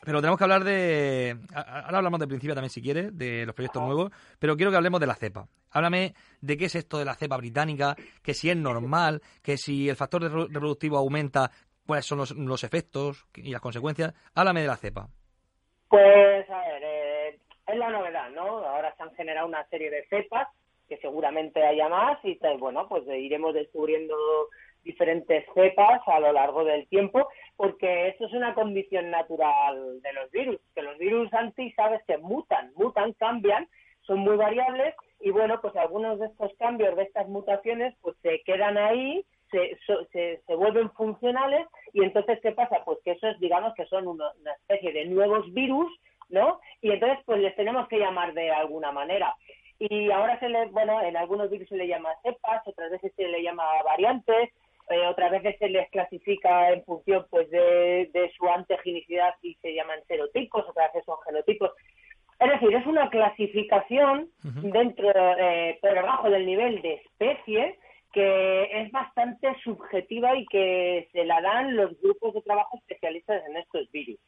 Pero 0.03 0.21
tenemos 0.21 0.38
que 0.38 0.43
hablar 0.43 0.63
de. 0.63 1.38
Ahora 1.53 1.97
hablamos 1.97 2.19
de 2.19 2.27
principio 2.27 2.53
también, 2.53 2.69
si 2.69 2.81
quieres, 2.81 3.17
de 3.17 3.45
los 3.45 3.55
proyectos 3.55 3.81
nuevos. 3.81 4.12
Pero 4.39 4.55
quiero 4.55 4.71
que 4.71 4.77
hablemos 4.77 4.99
de 4.99 5.07
la 5.07 5.15
cepa. 5.15 5.47
Háblame 5.71 6.13
de 6.41 6.57
qué 6.57 6.65
es 6.65 6.75
esto 6.75 6.97
de 6.97 7.05
la 7.05 7.15
cepa 7.15 7.38
británica, 7.38 7.95
que 8.21 8.33
si 8.33 8.49
es 8.49 8.57
normal, 8.57 9.21
que 9.41 9.57
si 9.57 9.89
el 9.89 9.95
factor 9.95 10.21
reproductivo 10.21 10.97
aumenta, 10.97 11.51
cuáles 11.86 12.05
son 12.05 12.19
los, 12.19 12.31
los 12.31 12.63
efectos 12.63 13.25
y 13.36 13.51
las 13.51 13.62
consecuencias. 13.62 14.13
Háblame 14.36 14.62
de 14.62 14.67
la 14.67 14.77
cepa. 14.77 15.07
Pues, 15.89 16.49
a 16.49 16.60
ver, 16.60 16.83
eh, 16.83 17.39
es 17.65 17.77
la 17.77 17.89
novedad, 17.89 18.29
¿no? 18.31 18.60
Ahora 18.65 18.93
se 18.95 19.03
han 19.03 19.13
generado 19.15 19.47
una 19.47 19.65
serie 19.69 19.89
de 19.89 20.05
cepas, 20.07 20.47
que 20.88 20.97
seguramente 20.97 21.65
haya 21.65 21.89
más, 21.89 22.17
y 22.23 22.39
bueno, 22.60 22.88
pues 22.88 23.03
iremos 23.07 23.53
descubriendo 23.53 24.15
diferentes 24.83 25.45
cepas 25.53 26.01
a 26.07 26.19
lo 26.19 26.31
largo 26.31 26.63
del 26.63 26.87
tiempo, 26.87 27.27
porque 27.55 28.09
esto 28.09 28.25
es 28.25 28.33
una 28.33 28.53
condición 28.53 29.09
natural 29.11 30.01
de 30.01 30.13
los 30.13 30.31
virus, 30.31 30.59
que 30.73 30.81
los 30.81 30.97
virus 30.97 31.33
anti, 31.33 31.71
sabes 31.73 32.01
que 32.07 32.17
mutan, 32.17 32.71
mutan, 32.75 33.13
cambian, 33.13 33.67
son 34.01 34.19
muy 34.19 34.37
variables 34.37 34.95
y 35.19 35.31
bueno, 35.31 35.59
pues 35.61 35.75
algunos 35.75 36.19
de 36.19 36.27
estos 36.27 36.51
cambios, 36.57 36.95
de 36.95 37.03
estas 37.03 37.27
mutaciones, 37.27 37.95
pues 38.01 38.15
se 38.21 38.41
quedan 38.45 38.77
ahí, 38.77 39.25
se, 39.51 39.77
se, 40.11 40.41
se 40.45 40.55
vuelven 40.55 40.91
funcionales 40.91 41.67
y 41.93 42.03
entonces, 42.03 42.39
¿qué 42.41 42.51
pasa? 42.51 42.83
Pues 42.85 42.99
que 43.03 43.11
eso 43.11 43.27
es, 43.27 43.39
digamos, 43.39 43.73
que 43.75 43.85
son 43.85 44.07
una, 44.07 44.31
una 44.39 44.53
especie 44.53 44.93
de 44.93 45.05
nuevos 45.05 45.51
virus, 45.53 45.91
¿no? 46.29 46.59
Y 46.81 46.91
entonces, 46.91 47.19
pues 47.25 47.39
les 47.39 47.55
tenemos 47.55 47.87
que 47.87 47.99
llamar 47.99 48.33
de 48.33 48.51
alguna 48.51 48.91
manera. 48.91 49.35
Y 49.79 50.11
ahora 50.11 50.39
se 50.39 50.49
le, 50.49 50.65
bueno, 50.67 51.01
en 51.01 51.15
algunos 51.15 51.49
virus 51.49 51.69
se 51.69 51.77
le 51.77 51.87
llama 51.87 52.09
cepas, 52.23 52.67
otras 52.67 52.91
veces 52.91 53.13
se 53.15 53.27
le 53.27 53.43
llama 53.43 53.63
variantes, 53.83 54.49
eh, 54.89 55.08
otras 55.08 55.32
veces 55.32 55.56
se 55.60 55.69
les 55.69 55.89
clasifica 55.89 56.71
en 56.71 56.84
función 56.86 57.26
pues 57.30 57.50
de, 57.50 58.10
de 58.13 58.32
su 58.38 58.47
antegenicidad 58.47 59.34
y 59.41 59.56
se 59.56 59.73
llaman 59.73 60.00
serotipos, 60.08 60.65
otras 60.67 60.93
veces 60.93 61.06
son 61.06 61.17
genotipos. 61.26 61.71
Es 62.39 62.52
decir, 62.52 62.76
es 62.76 62.86
una 62.86 63.10
clasificación 63.10 64.30
dentro, 64.43 65.12
eh, 65.39 65.78
por 65.82 65.93
debajo 65.93 66.30
del 66.30 66.45
nivel 66.45 66.82
de 66.84 66.93
especie, 66.93 67.80
que 68.13 68.82
es 68.82 68.91
bastante 68.91 69.56
subjetiva 69.63 70.36
y 70.36 70.45
que 70.45 71.10
se 71.12 71.26
la 71.26 71.41
dan 71.41 71.76
los 71.76 72.00
grupos 72.00 72.36
de 72.36 72.41
trabajo 72.43 72.78
especialistas 72.78 73.43
en 73.47 73.58
estos 73.58 73.91
virus. 73.91 74.19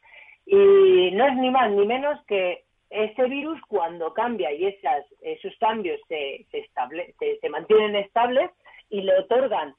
Y 0.44 1.12
no 1.12 1.26
es 1.26 1.36
ni 1.36 1.50
más 1.50 1.70
ni 1.70 1.86
menos 1.86 2.18
que 2.26 2.64
ese 2.90 3.24
virus 3.28 3.60
cuando 3.68 4.12
cambia 4.12 4.52
y 4.52 4.66
esas, 4.66 5.04
esos 5.22 5.56
cambios 5.58 6.00
se, 6.08 6.44
se, 6.50 6.58
estable, 6.58 7.14
se, 7.20 7.38
se 7.38 7.48
mantienen 7.48 7.94
estables 7.94 8.50
y 8.90 9.02
le 9.02 9.16
otorgan 9.20 9.74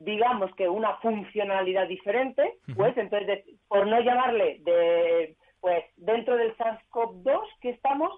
digamos 0.00 0.52
que 0.56 0.68
una 0.68 0.96
funcionalidad 0.96 1.86
diferente, 1.86 2.54
pues 2.74 2.96
entonces 2.96 3.44
por 3.68 3.86
no 3.86 4.00
llamarle 4.00 4.58
de 4.60 5.36
pues 5.60 5.84
dentro 5.96 6.36
del 6.36 6.56
SARS-CoV-2 6.56 7.42
que 7.60 7.70
estamos 7.70 8.10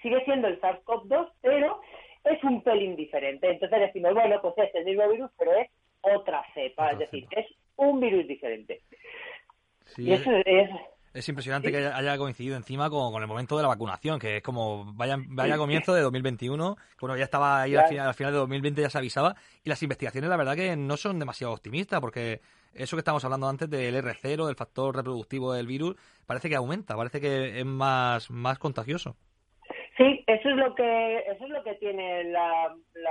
sigue 0.00 0.24
siendo 0.24 0.46
el 0.46 0.60
SARS-CoV-2, 0.60 1.32
pero 1.42 1.80
es 2.24 2.42
un 2.44 2.62
pelín 2.62 2.94
diferente. 2.94 3.50
Entonces 3.50 3.80
decimos, 3.80 4.14
bueno, 4.14 4.40
pues 4.40 4.54
es 4.58 4.74
el 4.74 4.84
mismo 4.84 5.08
virus, 5.08 5.30
pero 5.36 5.52
es 5.54 5.68
otra 6.00 6.44
cepa, 6.54 6.92
es 6.92 6.98
decir, 7.00 7.26
es 7.32 7.46
un 7.74 7.98
virus 7.98 8.26
diferente. 8.28 8.82
Sí, 9.86 10.04
y 10.04 10.12
eso 10.12 10.30
es, 10.30 10.46
es 10.46 10.70
impresionante 11.28 11.70
que 11.70 11.78
haya 11.78 12.18
coincidido 12.18 12.56
encima 12.56 12.90
con, 12.90 13.12
con, 13.12 13.22
el 13.22 13.28
momento 13.28 13.56
de 13.56 13.62
la 13.62 13.68
vacunación, 13.68 14.18
que 14.18 14.38
es 14.38 14.42
como 14.42 14.92
vaya, 14.94 15.16
vaya 15.28 15.56
comienzo 15.56 15.94
de 15.94 16.02
2021. 16.02 16.76
Bueno, 17.00 17.16
ya 17.16 17.24
estaba 17.24 17.62
ahí 17.62 17.74
al 17.74 17.88
final, 17.88 18.08
al 18.08 18.14
final 18.14 18.32
de 18.32 18.38
2020, 18.40 18.82
ya 18.82 18.90
se 18.90 18.98
avisaba. 18.98 19.34
Y 19.64 19.68
las 19.68 19.82
investigaciones, 19.82 20.30
la 20.30 20.36
verdad, 20.36 20.54
que 20.54 20.76
no 20.76 20.96
son 20.96 21.18
demasiado 21.18 21.52
optimistas, 21.52 22.00
porque 22.00 22.40
eso 22.74 22.96
que 22.96 23.00
estamos 23.00 23.24
hablando 23.24 23.48
antes 23.48 23.70
del 23.70 23.94
R0, 23.96 24.46
del 24.46 24.56
factor 24.56 24.94
reproductivo 24.94 25.52
del 25.52 25.66
virus, 25.66 25.96
parece 26.26 26.48
que 26.48 26.56
aumenta, 26.56 26.96
parece 26.96 27.20
que 27.20 27.60
es 27.60 27.66
más, 27.66 28.30
más 28.30 28.58
contagioso. 28.58 29.16
Sí, 29.96 30.22
eso 30.26 30.50
es 30.50 30.56
lo 30.56 30.74
que 30.74 31.18
eso 31.20 31.44
es 31.44 31.50
lo 31.50 31.64
que 31.64 31.74
tiene 31.76 32.24
la, 32.24 32.74
la 32.94 33.10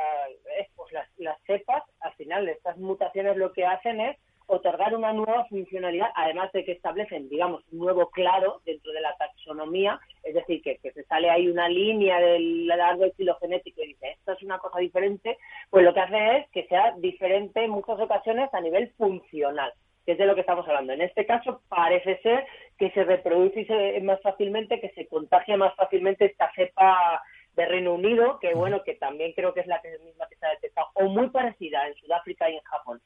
pues 0.75 0.93
las, 0.93 1.07
las 1.17 1.41
cepas. 1.47 1.83
Al 1.99 2.13
final, 2.13 2.47
estas 2.47 2.77
mutaciones 2.77 3.37
lo 3.37 3.51
que 3.53 3.65
hacen 3.65 3.99
es 4.01 4.17
otorgar 4.47 4.95
una 4.95 5.13
nueva 5.13 5.45
funcionalidad, 5.45 6.09
además 6.15 6.51
de 6.51 6.63
que 6.63 6.73
establecen, 6.73 7.29
digamos, 7.29 7.63
un 7.71 7.79
nuevo 7.79 8.09
claro 8.09 8.61
dentro 8.65 8.91
de 8.91 9.01
la 9.01 9.15
taxonomía, 9.17 9.99
es 10.23 10.33
decir, 10.33 10.61
que, 10.61 10.77
que 10.77 10.91
se 10.91 11.03
sale 11.03 11.29
ahí 11.29 11.47
una 11.47 11.69
línea 11.69 12.19
del 12.19 12.69
árbol 12.71 13.13
filogenético 13.15 13.81
y 13.83 13.87
dice, 13.87 14.11
esto 14.11 14.33
es 14.33 14.43
una 14.43 14.59
cosa 14.59 14.79
diferente, 14.79 15.37
pues 15.69 15.83
lo 15.83 15.93
que 15.93 15.99
hace 15.99 16.37
es 16.37 16.49
que 16.51 16.67
sea 16.67 16.93
diferente 16.97 17.63
en 17.63 17.71
muchas 17.71 17.99
ocasiones 17.99 18.53
a 18.53 18.61
nivel 18.61 18.91
funcional, 18.97 19.73
que 20.05 20.13
es 20.13 20.17
de 20.17 20.25
lo 20.25 20.35
que 20.35 20.41
estamos 20.41 20.67
hablando. 20.67 20.93
En 20.93 21.01
este 21.01 21.25
caso 21.25 21.61
parece 21.67 22.17
ser 22.21 22.45
que 22.77 22.91
se 22.91 23.03
reproduce 23.03 23.65
más 24.01 24.21
fácilmente, 24.21 24.79
que 24.79 24.89
se 24.89 25.07
contagia 25.07 25.57
más 25.57 25.75
fácilmente 25.75 26.25
esta 26.25 26.51
cepa 26.55 27.21
de 27.55 27.65
Reino 27.65 27.93
Unido, 27.93 28.37
que 28.39 28.53
bueno, 28.53 28.83
que 28.83 28.95
también 28.95 29.33
creo 29.33 29.53
que 29.53 29.61
es 29.61 29.67
la 29.67 29.81
misma 30.03 30.27
que 30.27 30.35
se 30.35 30.45
ha 30.45 30.49
detectado, 30.49 30.87
o 30.95 31.05
muy 31.05 31.29
parecida 31.29 31.87
en 31.87 31.95
Sudáfrica 31.95 32.49
y 32.49 32.55
en 32.55 32.63
Japón. 32.63 33.01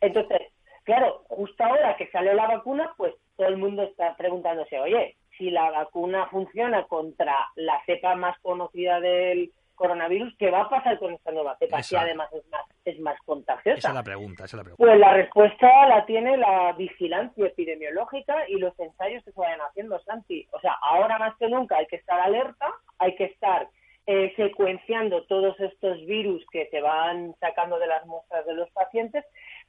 Entonces, 0.00 0.40
Claro, 0.84 1.24
justo 1.28 1.64
ahora 1.64 1.96
que 1.96 2.10
sale 2.10 2.34
la 2.34 2.46
vacuna, 2.46 2.92
pues 2.96 3.14
todo 3.36 3.48
el 3.48 3.56
mundo 3.56 3.82
está 3.82 4.14
preguntándose, 4.16 4.78
oye, 4.78 5.16
si 5.36 5.50
la 5.50 5.70
vacuna 5.70 6.26
funciona 6.26 6.84
contra 6.84 7.34
la 7.56 7.80
cepa 7.86 8.14
más 8.14 8.38
conocida 8.40 9.00
del 9.00 9.50
coronavirus, 9.74 10.36
¿qué 10.38 10.50
va 10.50 10.62
a 10.62 10.68
pasar 10.68 10.98
con 10.98 11.14
esta 11.14 11.32
nueva 11.32 11.56
cepa? 11.58 11.82
Si 11.82 11.96
además 11.96 12.32
es 12.32 12.46
más, 12.48 12.62
es 12.84 13.00
más 13.00 13.18
contagiosa. 13.24 13.78
Esa 13.78 13.88
es 13.88 13.94
la 13.94 14.02
pregunta, 14.02 14.44
esa 14.44 14.56
es 14.56 14.58
la 14.58 14.64
pregunta. 14.64 14.84
Pues 14.84 14.98
la 15.00 15.12
respuesta 15.14 15.88
la 15.88 16.06
tiene 16.06 16.36
la 16.36 16.72
vigilancia 16.72 17.46
epidemiológica 17.46 18.48
y 18.48 18.58
los 18.58 18.78
ensayos 18.78 19.24
que 19.24 19.32
se 19.32 19.40
vayan 19.40 19.60
haciendo, 19.62 19.98
Santi. 20.00 20.46
O 20.52 20.60
sea, 20.60 20.74
ahora 20.82 21.18
más 21.18 21.34
que 21.38 21.48
nunca 21.48 21.78
hay 21.78 21.86
que 21.86 21.96
estar 21.96 22.20
alerta, 22.20 22.72
hay 22.98 23.16
que 23.16 23.24
estar 23.24 23.68
eh, 24.06 24.32
secuenciando 24.36 25.24
todos 25.24 25.58
estos 25.58 26.04
virus 26.06 26.44
que 26.52 26.68
se 26.70 26.80
van 26.80 27.34
sacando 27.40 27.78
de 27.78 27.86
las 27.86 28.04
muestras 28.06 28.44
de 28.46 28.54
los 28.54 28.70
pacientes 28.70 29.24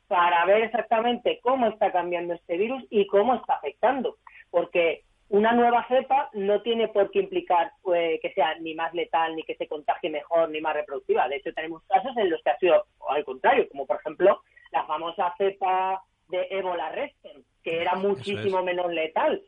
para 0.08 0.46
ver 0.46 0.64
exactamente 0.64 1.40
cómo 1.42 1.68
está 1.68 1.92
cambiando 1.92 2.34
este 2.34 2.58
virus 2.58 2.84
y 2.90 3.08
cómo 3.08 3.36
está 3.36 3.56
afectando. 3.56 4.18
Porque 4.50 5.04
una 5.30 5.54
nueva 5.54 5.86
cepa 5.88 6.30
no 6.34 6.62
tiene 6.62 6.88
por 6.88 7.10
qué 7.12 7.20
implicar 7.20 7.72
pues, 7.82 8.20
que 8.22 8.32
sea 8.34 8.56
ni 8.60 8.76
más 8.76 8.94
letal, 8.94 9.36
ni 9.36 9.44
que 9.44 9.56
se 9.56 9.68
contagie 9.68 10.10
mejor, 10.10 10.50
ni 10.50 10.62
más 10.62 10.76
reproductiva. 10.76 11.28
De 11.28 11.38
hecho, 11.38 11.54
tenemos 11.54 11.84
casos 11.88 12.16
en 12.18 12.30
los 12.30 12.42
que 12.44 12.50
ha 12.52 12.58
sido 12.58 12.86
al 13.10 13.26
contrario, 13.26 13.68
como 13.70 13.86
por 13.86 13.98
ejemplo 13.98 14.42
la 14.72 14.86
famosa 14.86 15.34
cepa 15.38 16.02
de 16.30 16.48
ébola 16.52 16.90
restem, 16.92 17.44
que 17.64 17.82
era 17.82 17.96
muchísimo 17.96 18.62
menos 18.64 18.92
letal. 18.92 19.42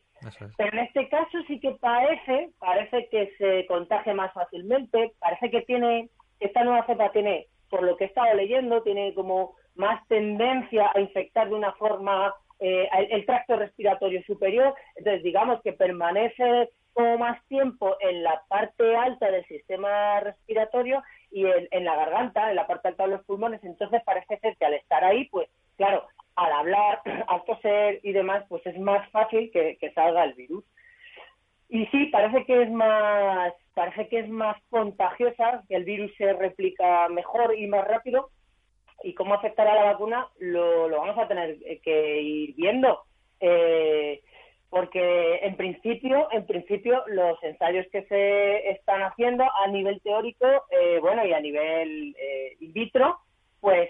Pero 0.58 0.74
en 0.74 0.80
este 0.80 1.10
caso 1.10 1.38
sí 1.48 1.60
que 1.60 1.72
parece, 1.72 2.50
parece 2.60 3.08
que 3.10 3.34
se 3.38 3.66
contagia 3.68 4.14
más 4.14 4.34
fácilmente, 4.34 5.14
parece 5.20 5.52
que 5.52 5.62
tiene, 5.62 6.10
esta 6.40 6.64
nueva 6.64 6.86
cepa 6.88 7.12
tiene, 7.12 7.48
por 7.70 7.84
lo 7.84 7.98
que 7.98 8.06
he 8.06 8.08
estado 8.08 8.34
leyendo, 8.34 8.82
tiene 8.82 9.14
como 9.14 9.56
más 9.78 10.06
tendencia 10.08 10.92
a 10.94 11.00
infectar 11.00 11.50
de 11.50 11.56
una 11.56 11.72
forma 11.74 12.34
eh, 12.60 12.90
el, 13.12 13.26
tracto 13.26 13.56
respiratorio 13.56 14.24
superior, 14.24 14.74
entonces 14.96 15.22
digamos 15.22 15.62
que 15.62 15.74
permanece 15.74 16.70
como 16.94 17.18
más 17.20 17.44
tiempo 17.48 17.96
en 18.00 18.24
la 18.24 18.42
parte 18.48 18.96
alta 18.96 19.30
del 19.30 19.46
sistema 19.46 20.20
respiratorio 20.22 21.04
y 21.32 21.46
en, 21.46 21.86
la 21.86 21.96
garganta, 21.96 22.50
en 22.50 22.56
la 22.56 22.66
parte 22.66 22.88
alta 22.88 23.04
de 23.04 23.12
los 23.12 23.26
pulmones, 23.26 23.64
entonces 23.64 24.02
parece 24.04 24.40
ser 24.40 24.58
que 24.58 24.66
al 24.66 24.74
estar 24.74 25.04
ahí, 25.04 25.26
pues 25.26 25.48
claro, 25.76 26.08
al 26.36 26.52
hablar, 26.52 27.02
al 27.28 27.44
toser 27.46 28.00
y 28.02 28.12
demás, 28.12 28.44
pues 28.50 28.66
es 28.66 28.80
más 28.80 29.08
fácil 29.12 29.52
que, 29.52 29.78
que 29.78 29.92
salga 29.92 30.24
el 30.24 30.34
virus. 30.34 30.64
Y 31.70 31.86
sí, 31.88 32.06
parece 32.06 32.46
que 32.46 32.64
es 32.64 32.72
más, 32.72 33.54
parece 33.76 34.08
que 34.08 34.20
es 34.20 34.30
más 34.30 34.58
contagiosa, 34.70 35.64
que 35.68 35.76
el 35.76 35.84
virus 35.84 36.12
se 36.18 36.34
replica 36.34 37.08
mejor 37.10 37.56
y 37.56 37.68
más 37.68 37.86
rápido, 37.88 38.30
y 39.04 39.14
cómo 39.14 39.34
afectará 39.34 39.76
la 39.76 39.84
vacuna 39.84 40.28
lo, 40.40 40.88
lo 40.90 40.98
vamos 41.00 41.18
a 41.18 41.28
tener 41.28 41.58
que 41.82 42.22
ir 42.22 42.56
viendo. 42.56 43.04
Eh, 43.40 44.22
porque 44.70 45.40
en 45.44 45.56
principio, 45.56 46.28
en 46.32 46.46
principio 46.46 47.04
los 47.08 47.42
ensayos 47.44 47.86
que 47.92 48.04
se 48.04 48.70
están 48.70 49.02
haciendo 49.02 49.44
a 49.44 49.68
nivel 49.68 50.02
teórico, 50.02 50.46
eh, 50.70 51.00
bueno, 51.00 51.26
y 51.26 51.34
a 51.34 51.40
nivel 51.40 52.16
eh, 52.20 52.58
in 52.60 52.74
vitro, 52.74 53.18
pues 53.62 53.90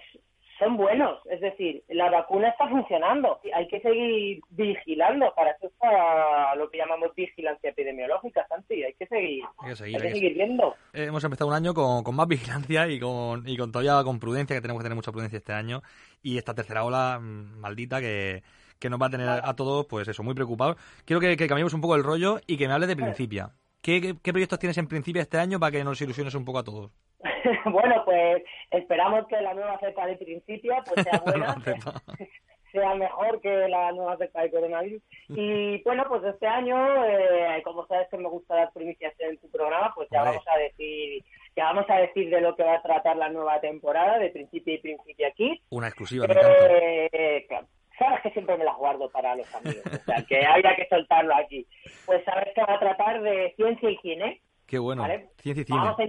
son 0.60 0.78
buenos, 0.78 1.20
es 1.30 1.40
decir, 1.42 1.84
la 1.90 2.10
vacuna 2.10 2.50
está 2.50 2.68
funcionando. 2.68 3.40
Hay 3.54 3.68
que 3.68 3.80
seguir 3.82 4.42
vigilando, 4.50 5.34
para 5.36 5.52
eso 5.52 5.68
está 5.68 6.56
lo 6.56 6.70
que 6.70 6.78
llamamos 6.78 7.14
vigilancia 7.16 7.70
epidemiológica, 7.70 8.46
Santi, 8.48 8.84
hay 8.84 8.94
que 8.94 9.08
seguir, 9.08 9.44
hay 9.60 9.70
que 9.70 9.76
seguir, 9.76 10.34
viendo. 10.34 10.76
Eh, 10.94 11.06
hemos 11.06 11.24
empezado 11.24 11.50
un 11.50 11.56
año 11.56 11.74
con, 11.74 12.04
con, 12.04 12.16
más 12.16 12.28
vigilancia 12.28 12.88
y 12.88 13.00
con, 13.00 13.48
y 13.48 13.58
con 13.58 13.72
todavía 13.72 14.04
con 14.04 14.20
prudencia, 14.20 14.56
que 14.56 14.62
tenemos 14.62 14.82
que 14.82 14.86
tener 14.86 14.96
mucha 14.96 15.12
prudencia 15.12 15.38
este 15.38 15.54
año, 15.54 15.82
y 16.22 16.38
esta 16.38 16.54
tercera 16.54 16.84
ola 16.84 17.20
mm, 17.20 17.60
maldita 17.60 18.00
que, 18.00 18.44
que 18.80 18.90
nos 18.90 19.02
va 19.02 19.08
a 19.08 19.12
tener 19.12 19.30
a, 19.30 19.56
todos, 19.56 19.86
pues 19.86 20.08
eso, 20.08 20.24
muy 20.24 20.34
preocupados. 20.34 20.78
Quiero 21.06 21.20
que, 21.20 21.38
que, 21.38 21.48
cambiemos 21.48 21.74
un 21.74 21.82
poco 21.82 21.96
el 21.96 22.04
rollo 22.04 22.40
y 22.48 22.58
que 22.58 22.68
me 22.68 22.74
hables 22.74 22.90
de 22.90 22.96
Principia. 22.96 23.52
¿Qué, 23.88 24.02
qué, 24.22 24.34
proyectos 24.34 24.60
tienes 24.60 24.78
en 24.80 24.90
Principia 24.90 25.22
este 25.22 25.38
año 25.38 25.62
para 25.62 25.72
que 25.72 25.82
nos 25.82 26.02
ilusiones 26.02 26.36
un 26.36 26.44
poco 26.44 26.60
a 26.60 26.64
todos? 26.66 26.92
bueno, 27.72 28.04
pues 28.04 28.44
esperamos 28.70 29.26
que 29.30 29.40
la 29.40 29.54
nueva 29.54 29.80
cepa 29.80 30.06
de 30.08 30.18
Principia 30.18 30.84
pues 30.86 31.06
sea 31.06 31.20
buena, 31.26 31.56
sea 32.74 32.96
mejor 32.96 33.40
que 33.40 33.70
la 33.70 33.94
nueva 33.94 34.18
cepa 34.18 34.42
de 34.42 34.52
coronavirus. 34.52 35.02
Y 35.30 35.82
bueno, 35.84 36.04
pues 36.10 36.22
este 36.26 36.46
año, 36.48 36.76
eh, 37.06 37.62
como 37.64 37.88
sabes 37.88 38.10
que 38.10 38.18
me 38.18 38.28
gusta 38.28 38.56
dar 38.56 38.74
primicias 38.74 39.14
en 39.20 39.38
tu 39.38 39.50
programa, 39.50 39.94
pues 39.96 40.10
ya 40.12 40.22
vamos 40.22 40.44
a 40.54 40.60
decir 40.60 41.24
ya 41.56 41.64
vamos 41.64 41.86
a 41.88 41.96
decir 41.96 42.30
de 42.30 42.42
lo 42.42 42.58
que 42.58 42.64
va 42.64 42.76
a 42.76 42.82
tratar 42.82 43.16
la 43.16 43.30
nueva 43.30 43.62
temporada 43.62 44.20
de 44.20 44.32
Principia 44.32 44.74
y 44.74 44.80
Principia 44.80 45.30
aquí. 45.30 45.62
Una 45.70 45.88
exclusiva, 45.88 46.26
eh, 46.28 47.46
claro 47.48 47.68
sabes 47.98 48.22
que 48.22 48.32
siempre 48.32 48.58
me 48.58 48.64
las 48.64 48.78
guardo 48.78 49.10
para 49.10 49.36
los 49.36 49.54
amigos, 49.56 49.84
o 49.86 50.04
sea, 50.06 50.24
que 50.28 50.46
habría 50.46 50.76
que 50.76 50.88
soltarlo 50.88 51.36
aquí. 51.36 51.66
Pues 52.06 52.24
sabes 52.24 52.54
que 52.54 52.64
va 52.64 52.76
a 52.76 52.80
tratar 52.80 53.22
de 53.22 53.54
ciencia 53.56 53.90
y 53.90 53.98
cine. 53.98 54.42
Qué 54.66 54.80
bueno, 54.80 55.06
ciencia 55.38 55.62
y 55.62 55.66
cine. 55.66 55.80
Vamos 55.80 56.00
a, 56.00 56.06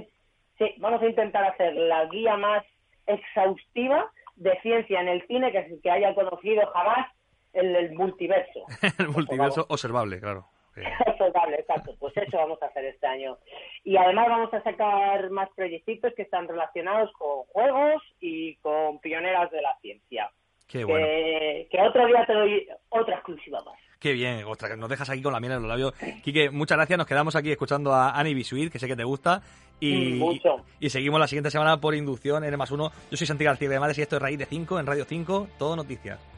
sí, 0.58 0.74
vamos 0.78 1.02
a 1.02 1.06
intentar 1.06 1.44
hacer 1.44 1.74
la 1.74 2.06
guía 2.06 2.36
más 2.36 2.64
exhaustiva 3.06 4.10
de 4.36 4.58
ciencia 4.60 5.00
en 5.00 5.08
el 5.08 5.26
cine 5.26 5.50
que, 5.52 5.78
que 5.82 5.90
haya 5.90 6.14
conocido 6.14 6.66
jamás 6.72 7.10
el, 7.52 7.74
el 7.74 7.92
multiverso. 7.94 8.64
el 8.98 9.08
multiverso 9.08 9.66
observable, 9.68 10.20
claro. 10.20 10.46
Observable, 11.06 11.56
exacto. 11.56 11.94
Pues 11.98 12.16
eso 12.16 12.36
vamos 12.36 12.62
a 12.62 12.66
hacer 12.66 12.84
este 12.84 13.06
año. 13.06 13.38
Y 13.84 13.96
además 13.96 14.28
vamos 14.28 14.54
a 14.54 14.62
sacar 14.62 15.30
más 15.30 15.48
proyectos 15.56 16.12
que 16.14 16.22
están 16.22 16.48
relacionados 16.48 17.10
con 17.12 17.44
juegos 17.44 18.02
y 18.20 18.56
con 18.56 18.98
pioneras 19.00 19.50
de 19.50 19.62
la 19.62 19.76
ciencia. 19.80 20.30
Qué 20.68 20.84
bueno. 20.84 21.06
Que, 21.06 21.78
otro 21.80 22.06
día 22.06 22.24
te 22.26 22.34
doy 22.34 22.68
otra 22.90 23.14
exclusiva 23.14 23.58
más. 23.64 23.74
Qué 23.98 24.12
bien, 24.12 24.44
ostras, 24.44 24.78
nos 24.78 24.88
dejas 24.88 25.10
aquí 25.10 25.22
con 25.22 25.32
la 25.32 25.40
miel 25.40 25.54
en 25.54 25.62
los 25.62 25.68
labios. 25.68 25.94
Quique, 26.22 26.50
muchas 26.50 26.76
gracias. 26.76 26.98
Nos 26.98 27.06
quedamos 27.06 27.34
aquí 27.34 27.50
escuchando 27.50 27.92
a 27.92 28.10
Annie 28.10 28.34
Bisuit, 28.34 28.70
que 28.70 28.78
sé 28.78 28.86
que 28.86 28.94
te 28.94 29.02
gusta. 29.02 29.42
Y, 29.80 30.20
y 30.78 30.90
seguimos 30.90 31.18
la 31.18 31.26
siguiente 31.26 31.50
semana 31.50 31.80
por 31.80 31.94
inducción 31.94 32.44
en 32.44 32.56
más 32.56 32.70
uno. 32.70 32.90
Yo 33.10 33.16
soy 33.16 33.26
Santi 33.26 33.44
García 33.44 33.68
de 33.68 33.80
Madres 33.80 33.98
y 33.98 34.02
esto 34.02 34.16
es 34.16 34.22
Raíz 34.22 34.38
de 34.38 34.46
5 34.46 34.78
en 34.78 34.86
Radio 34.86 35.04
5, 35.04 35.48
todo 35.58 35.74
noticias. 35.74 36.37